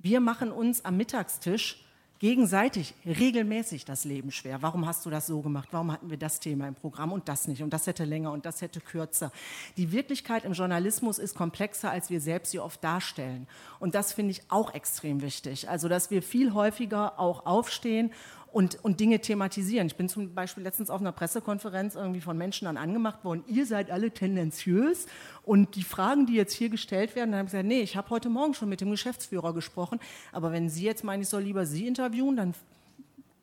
[0.00, 1.84] Wir machen uns am Mittagstisch
[2.22, 4.62] gegenseitig regelmäßig das Leben schwer.
[4.62, 5.68] Warum hast du das so gemacht?
[5.72, 7.62] Warum hatten wir das Thema im Programm und das nicht?
[7.62, 9.32] Und das hätte länger und das hätte kürzer.
[9.76, 13.48] Die Wirklichkeit im Journalismus ist komplexer, als wir selbst sie oft darstellen.
[13.80, 15.68] Und das finde ich auch extrem wichtig.
[15.68, 18.12] Also, dass wir viel häufiger auch aufstehen
[18.52, 19.86] und, und Dinge thematisieren.
[19.86, 23.66] Ich bin zum Beispiel letztens auf einer Pressekonferenz irgendwie von Menschen dann angemacht worden, ihr
[23.66, 25.06] seid alle tendenziös
[25.44, 28.10] und die Fragen, die jetzt hier gestellt werden, dann habe ich gesagt, nee, ich habe
[28.10, 29.98] heute Morgen schon mit dem Geschäftsführer gesprochen,
[30.32, 32.54] aber wenn Sie jetzt meinen, ich soll lieber Sie interviewen, dann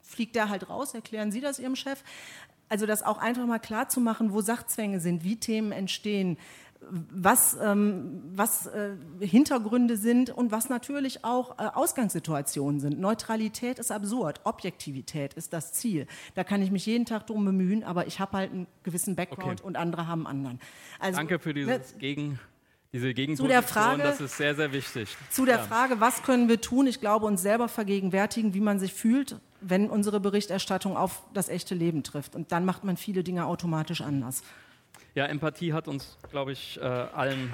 [0.04, 2.04] fliegt der halt raus, erklären Sie das Ihrem Chef.
[2.68, 6.38] Also das auch einfach mal klar zu machen, wo Sachzwänge sind, wie Themen entstehen,
[6.82, 13.00] was, ähm, was äh, Hintergründe sind und was natürlich auch äh, Ausgangssituationen sind.
[13.00, 16.08] Neutralität ist absurd, Objektivität ist das Ziel.
[16.36, 19.60] Da kann ich mich jeden Tag drum bemühen, aber ich habe halt einen gewissen Background
[19.60, 19.68] Okay.
[19.68, 20.60] und andere haben einen anderen.
[21.00, 22.40] Also, Danke für ne, dieses Gegen,
[22.94, 25.16] diese der Frage- das ist sehr, sehr wichtig.
[25.30, 25.64] Zu der Ja.
[25.64, 26.88] Frage, was können wir tun?
[26.88, 31.76] Ich glaube, uns selber vergegenwärtigen, wie man sich fühlt, wenn unsere Berichterstattung auf das echte
[31.76, 32.36] Leben trifft.
[32.36, 34.44] Und dann macht man viele Dinge automatisch anders.
[35.20, 37.52] Ja, Empathie hat uns, glaube ich, äh, allen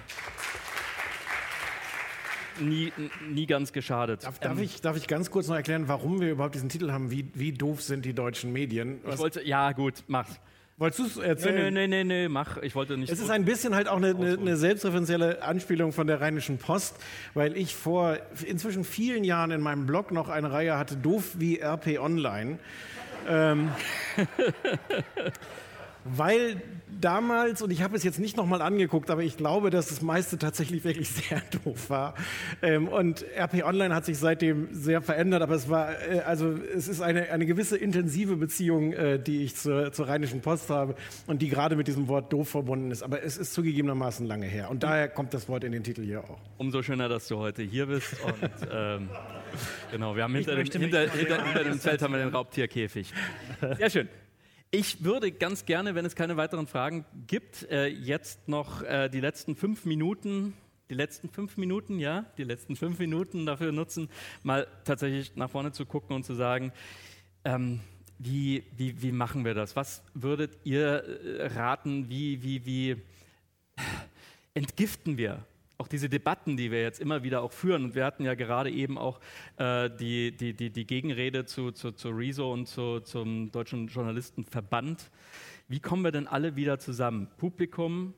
[2.59, 2.93] nie,
[3.27, 4.23] nie ganz geschadet.
[4.23, 6.91] Darf, darf, Ähm, ich, darf ich ganz kurz noch erklären, warum wir überhaupt diesen Titel
[6.91, 7.09] haben?
[7.09, 8.99] Wie, wie doof sind die deutschen Medien?
[9.11, 10.27] ich wollte, ja, gut, mach.
[10.77, 11.73] wolltest du es erzählen?
[11.73, 12.57] nö, nö, nö, nö, mach.
[12.57, 13.11] Ich wollte nicht.
[13.11, 16.97] Es ist ein bisschen halt auch eine, eine, eine selbstreferenzielle Anspielung von der Rheinischen Post,
[17.33, 21.59] weil ich vor inzwischen vielen Jahren in meinem Blog noch eine Reihe hatte, doof wie
[21.59, 22.59] RP Online.
[23.27, 23.71] Ähm,
[26.05, 26.61] weil
[27.01, 30.37] damals, und ich habe es jetzt nicht nochmal angeguckt, aber ich glaube, dass das meiste
[30.37, 32.13] tatsächlich wirklich sehr doof war.
[32.61, 36.87] Ähm, und RP Online hat sich seitdem sehr verändert, aber es war, äh, also es
[36.87, 40.95] ist eine, eine gewisse intensive Beziehung, äh, die ich zur, zur Rheinischen Post habe
[41.25, 43.01] und die gerade mit diesem Wort doof verbunden ist.
[43.01, 44.69] Aber es ist zugegebenermaßen lange her.
[44.69, 46.37] Und daher kommt das Wort in den Titel hier auch.
[46.57, 48.15] Umso schöner, dass du heute hier bist.
[48.23, 49.09] Und ähm,
[49.91, 53.11] genau, wir haben hinter dem, hinter, hinter, hinter dem Zelt haben wir den Raubtierkäfig.
[53.77, 54.07] Sehr schön.
[54.71, 59.21] Ich würde ganz gerne, wenn es keine weiteren Fragen gibt, äh, jetzt noch äh, die
[59.21, 60.53] letzten fünf Minuten,
[60.89, 64.09] die letzten fünf Minuten, ja, die letzten fünf Minuten dafür nutzen,
[64.43, 66.73] mal tatsächlich nach vorne zu gucken und zu sagen,
[67.43, 67.79] ähm,
[68.17, 69.75] wie, wie, wie machen wir das?
[69.75, 72.09] Was würdet ihr äh, raten?
[72.09, 72.95] Wie, wie, wie
[74.53, 75.45] entgiften wir
[75.77, 77.85] auch diese Debatten, die wir jetzt immer wieder auch führen?
[77.85, 79.19] Und wir hatten ja gerade eben auch
[79.57, 85.11] äh, die, die, die, die Gegenrede zu, zu, zu Rezo und zu, zum Deutschen Journalistenverband.
[85.67, 87.27] Wie kommen wir denn alle wieder zusammen?
[87.37, 88.13] Publikum,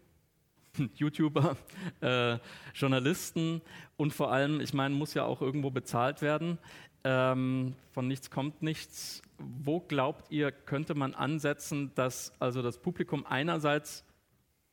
[0.95, 1.58] YouTuber,
[2.01, 2.38] äh,
[2.74, 3.62] Journalisten
[3.95, 6.58] und vor allem, ich meine, muss ja auch irgendwo bezahlt werden.
[7.03, 9.22] Ähm, von nichts kommt nichts.
[9.38, 14.03] Wo glaubt ihr, könnte man ansetzen, dass also das Publikum einerseits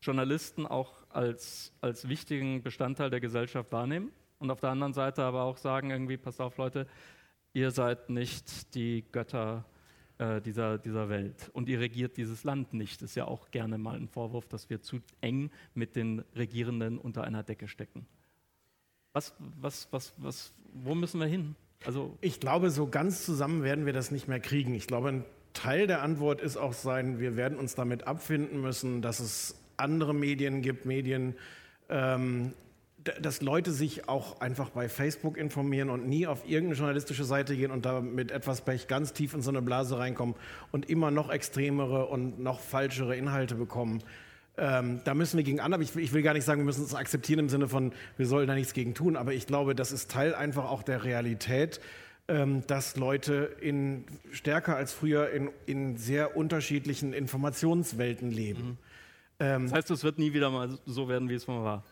[0.02, 5.42] Journalisten auch als, als wichtigen Bestandteil der Gesellschaft wahrnehmen und auf der anderen Seite aber
[5.42, 6.86] auch sagen, irgendwie, passt auf Leute,
[7.52, 9.64] ihr seid nicht die Götter
[10.18, 13.02] äh, dieser, dieser Welt und ihr regiert dieses Land nicht.
[13.02, 17.24] Ist ja auch gerne mal ein Vorwurf, dass wir zu eng mit den Regierenden unter
[17.24, 18.06] einer Decke stecken.
[19.12, 21.54] Was, was, was, was, wo müssen wir hin?
[21.86, 24.74] Also ich glaube, so ganz zusammen werden wir das nicht mehr kriegen.
[24.74, 29.02] Ich glaube, ein Teil der Antwort ist auch sein, wir werden uns damit abfinden müssen,
[29.02, 31.34] dass es andere Medien gibt, Medien,
[31.88, 32.52] ähm,
[33.20, 37.70] dass Leute sich auch einfach bei Facebook informieren und nie auf irgendeine journalistische Seite gehen
[37.70, 40.34] und da mit etwas Pech ganz tief in so eine Blase reinkommen
[40.72, 44.02] und immer noch extremere und noch falschere Inhalte bekommen.
[44.56, 46.84] Ähm, da müssen wir gegen an, aber ich, ich, will gar nicht sagen, wir müssen
[46.84, 49.90] es akzeptieren im Sinne von, wir sollen da nichts gegen tun, aber ich glaube, das
[49.90, 51.80] ist Teil einfach auch der Realität,
[52.28, 58.62] ähm, dass Leute in, stärker als früher in, in sehr unterschiedlichen Informationswelten leben.
[58.62, 58.78] Mhm.
[59.40, 61.84] Ähm, das heißt, es wird nie wieder mal so werden, wie es mal war.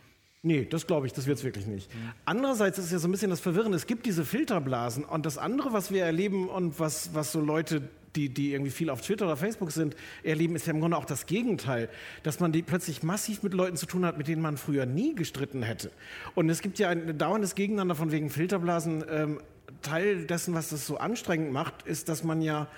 [0.45, 1.95] Nee, das glaube ich, das wird es wirklich nicht.
[1.95, 2.13] Mhm.
[2.25, 5.39] Andererseits ist es ja so ein bisschen das Verwirrende, es gibt diese Filterblasen und das
[5.39, 9.27] andere, was wir erleben und was, was so Leute, die, die irgendwie viel auf Twitter
[9.27, 11.89] oder Facebook sind, erleben, ist ja im Grunde auch das Gegenteil,
[12.25, 15.15] dass man die plötzlich massiv mit Leuten zu tun hat, mit denen man früher nie
[15.15, 15.93] gestritten hätte.
[16.35, 19.05] Und es gibt ja ein dauerndes Gegeneinander von wegen Filterblasen.
[19.09, 19.41] Ähm,
[19.81, 22.69] Teil dessen, was das so anstrengend macht, ist, dass man ja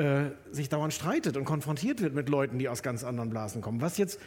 [0.00, 3.82] äh, sich dauernd streitet und konfrontiert wird mit Leuten, die aus ganz anderen Blasen kommen.
[3.82, 4.18] Was jetzt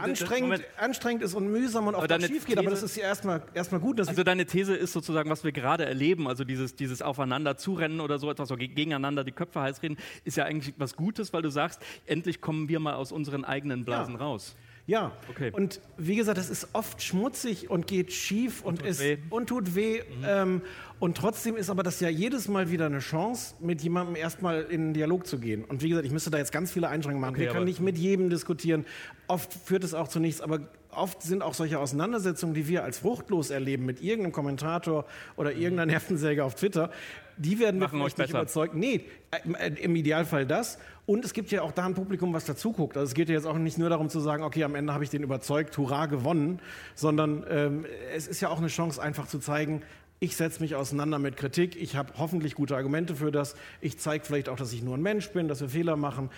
[0.00, 3.80] anstrengend, anstrengend ist und mühsam und auch schief geht, aber das ist ja erstmal, erstmal
[3.80, 4.00] gut.
[4.00, 8.18] also deine These ist sozusagen, was wir gerade erleben, also dieses, dieses Aufeinander zurennen oder
[8.18, 11.50] so etwas, so gegeneinander die Köpfe heiß reden, ist ja eigentlich was Gutes, weil du
[11.50, 14.20] sagst, endlich kommen wir mal aus unseren eigenen Blasen ja.
[14.20, 14.56] raus.
[14.86, 15.50] Ja, okay.
[15.52, 19.18] und wie gesagt, das ist oft schmutzig und geht schief und, und tut ist weh.
[19.30, 20.00] und tut weh.
[20.00, 20.24] Mhm.
[20.24, 20.62] Ähm,
[21.00, 24.80] und trotzdem ist aber das ja jedes Mal wieder eine Chance, mit jemandem erstmal in
[24.80, 25.64] einen Dialog zu gehen.
[25.64, 27.34] Und wie gesagt, ich müsste da jetzt ganz viele Einschränkungen machen.
[27.34, 28.86] Okay, Wir können nicht mit jedem diskutieren.
[29.26, 30.60] Oft führt es auch zu nichts, aber
[30.90, 35.04] oft sind auch solche Auseinandersetzungen, die wir als fruchtlos erleben mit irgendeinem Kommentator
[35.36, 36.90] oder irgendeiner Nervensäge auf Twitter,
[37.36, 38.74] die werden wir vielleicht nicht überzeugt.
[38.74, 40.78] Nee, äh, im Idealfall das.
[41.06, 42.96] Und es gibt ja auch da ein Publikum, was dazu guckt.
[42.96, 45.04] Also es geht ja jetzt auch nicht nur darum zu sagen, okay, am Ende habe
[45.04, 46.60] ich den überzeugt, hurra, gewonnen,
[46.94, 49.82] sondern ähm, es ist ja auch eine Chance, einfach zu zeigen,
[50.18, 54.24] ich setze mich auseinander mit Kritik, ich habe hoffentlich gute Argumente für das, ich zeige
[54.24, 56.30] vielleicht auch, dass ich nur ein Mensch bin, dass wir Fehler machen.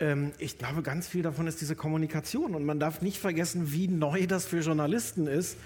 [0.00, 2.54] Ähm, ich glaube, ganz viel davon ist diese Kommunikation.
[2.54, 5.58] Und man darf nicht vergessen, wie neu das für Journalisten ist,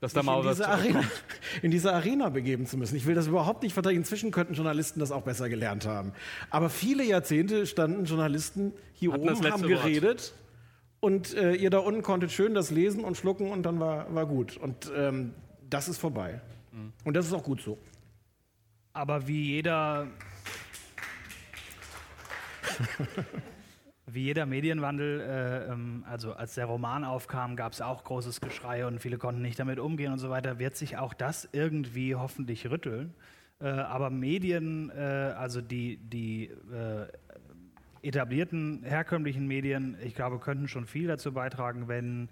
[0.00, 1.02] dass da mal in, diese Arena,
[1.62, 2.96] in diese Arena begeben zu müssen.
[2.96, 4.02] Ich will das überhaupt nicht verteidigen.
[4.02, 6.12] Inzwischen könnten Journalisten das auch besser gelernt haben.
[6.50, 10.32] Aber viele Jahrzehnte standen Journalisten hier Hatten oben, haben geredet.
[10.32, 10.34] Wort.
[11.00, 14.26] Und äh, ihr da unten konntet schön das lesen und schlucken und dann war, war
[14.26, 14.56] gut.
[14.56, 15.34] Und ähm,
[15.68, 16.40] das ist vorbei.
[16.72, 16.92] Mhm.
[17.04, 17.78] Und das ist auch gut so.
[18.92, 20.08] Aber wie jeder
[24.10, 28.86] Wie jeder Medienwandel, äh, ähm, also als der Roman aufkam, gab es auch großes Geschrei
[28.86, 32.70] und viele konnten nicht damit umgehen und so weiter, wird sich auch das irgendwie hoffentlich
[32.70, 33.12] rütteln.
[33.60, 35.02] Äh, aber Medien, äh,
[35.36, 37.06] also die, die äh,
[38.06, 42.30] etablierten herkömmlichen Medien, ich glaube, könnten schon viel dazu beitragen, wenn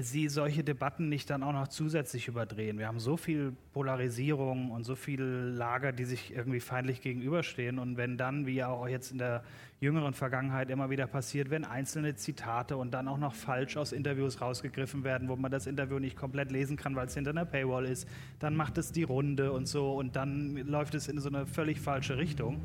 [0.00, 2.78] sie solche Debatten nicht dann auch noch zusätzlich überdrehen.
[2.78, 7.78] Wir haben so viel Polarisierung und so viele Lager, die sich irgendwie feindlich gegenüberstehen.
[7.78, 9.42] Und wenn dann, wie ja auch jetzt in der
[9.80, 14.42] jüngeren Vergangenheit immer wieder passiert, wenn einzelne Zitate und dann auch noch falsch aus Interviews
[14.42, 17.86] rausgegriffen werden, wo man das Interview nicht komplett lesen kann, weil es hinter einer Paywall
[17.86, 18.06] ist,
[18.38, 21.80] dann macht es die Runde und so und dann läuft es in so eine völlig
[21.80, 22.60] falsche Richtung.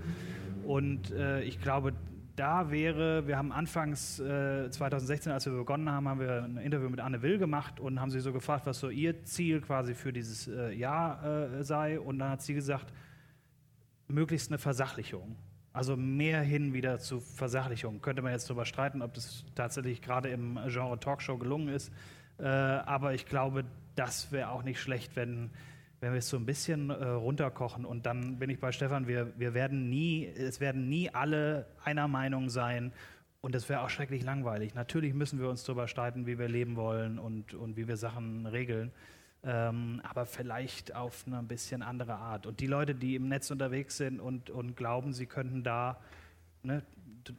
[0.66, 1.94] Und äh, ich glaube,
[2.36, 6.90] da wäre, wir haben anfangs äh, 2016, als wir begonnen haben, haben wir ein Interview
[6.90, 10.12] mit Anne Will gemacht und haben sie so gefragt, was so ihr Ziel quasi für
[10.12, 12.00] dieses äh, Jahr äh, sei.
[12.00, 12.94] Und dann hat sie gesagt,
[14.08, 15.36] möglichst eine Versachlichung.
[15.72, 18.02] Also mehr hin wieder zu Versachlichung.
[18.02, 21.92] Könnte man jetzt darüber streiten, ob das tatsächlich gerade im Genre Talkshow gelungen ist.
[22.38, 23.66] Äh, aber ich glaube,
[23.96, 25.52] das wäre auch nicht schlecht, wenn
[26.02, 29.38] wenn wir es so ein bisschen äh, runterkochen und dann bin ich bei Stefan, wir,
[29.40, 32.92] wir werden nie, es werden nie alle einer Meinung sein
[33.42, 34.74] und das wäre auch schrecklich langweilig.
[34.74, 38.46] Natürlich müssen wir uns darüber streiten, wie wir leben wollen und, und wie wir Sachen
[38.46, 38.92] regeln,
[39.44, 42.46] ähm, aber vielleicht auf eine ein bisschen andere Art.
[42.46, 46.02] Und die Leute, die im Netz unterwegs sind und, und glauben, sie könnten da,
[46.64, 46.82] ne,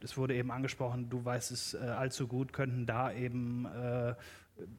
[0.01, 4.15] es wurde eben angesprochen, du weißt es äh, allzu gut, könnten da eben äh,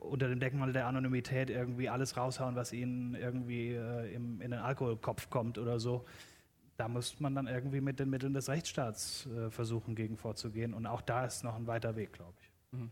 [0.00, 4.60] unter dem Deckmantel der Anonymität irgendwie alles raushauen, was ihnen irgendwie äh, im, in den
[4.60, 6.04] Alkoholkopf kommt oder so.
[6.76, 10.74] Da muss man dann irgendwie mit den Mitteln des Rechtsstaats äh, versuchen, gegen vorzugehen.
[10.74, 12.78] Und auch da ist noch ein weiter Weg, glaube ich.
[12.78, 12.90] Mhm.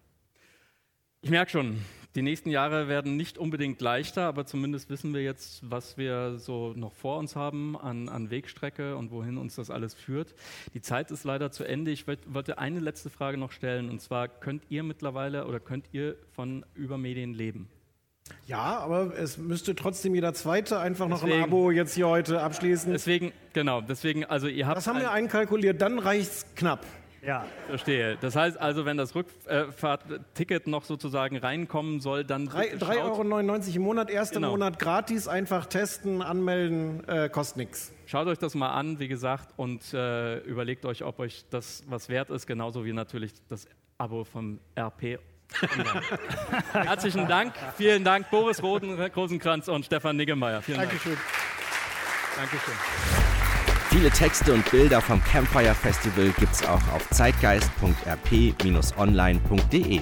[1.26, 1.78] Ich merke schon,
[2.14, 6.72] die nächsten Jahre werden nicht unbedingt leichter, aber zumindest wissen wir jetzt, was wir so
[6.76, 10.36] noch vor uns haben an, an Wegstrecke und wohin uns das alles führt.
[10.72, 11.90] Die Zeit ist leider zu Ende.
[11.90, 16.14] Ich wollte eine letzte Frage noch stellen und zwar, könnt ihr mittlerweile oder könnt ihr
[16.30, 17.68] von Übermedien leben?
[18.46, 22.40] Ja, aber es müsste trotzdem jeder Zweite einfach noch deswegen, ein Abo jetzt hier heute
[22.40, 22.92] abschließen.
[22.92, 24.76] Deswegen, genau, deswegen, also ihr habt.
[24.76, 26.86] Das haben wir einkalkuliert, dann reicht es knapp.
[27.26, 27.44] Ja.
[27.66, 28.16] Verstehe.
[28.20, 32.48] Das heißt also, wenn das Rückfahrtticket noch sozusagen reinkommen soll, dann.
[32.48, 34.50] 3,99 Euro im Monat, erster genau.
[34.52, 37.92] Monat gratis, einfach testen, anmelden, äh, kostet nichts.
[38.06, 42.08] Schaut euch das mal an, wie gesagt, und äh, überlegt euch, ob euch das was
[42.08, 43.66] wert ist, genauso wie natürlich das
[43.98, 45.18] Abo vom RP.
[46.72, 47.54] Herzlichen Dank.
[47.76, 50.62] Vielen Dank, Boris Roden, Rosenkranz und Stefan Niggemeier.
[50.62, 51.14] Vielen Dankeschön.
[51.14, 52.50] Dank.
[52.50, 53.25] Dankeschön.
[53.96, 60.00] Viele Texte und Bilder vom Campfire Festival gibt's auch auf zeitgeist.rp-online.de.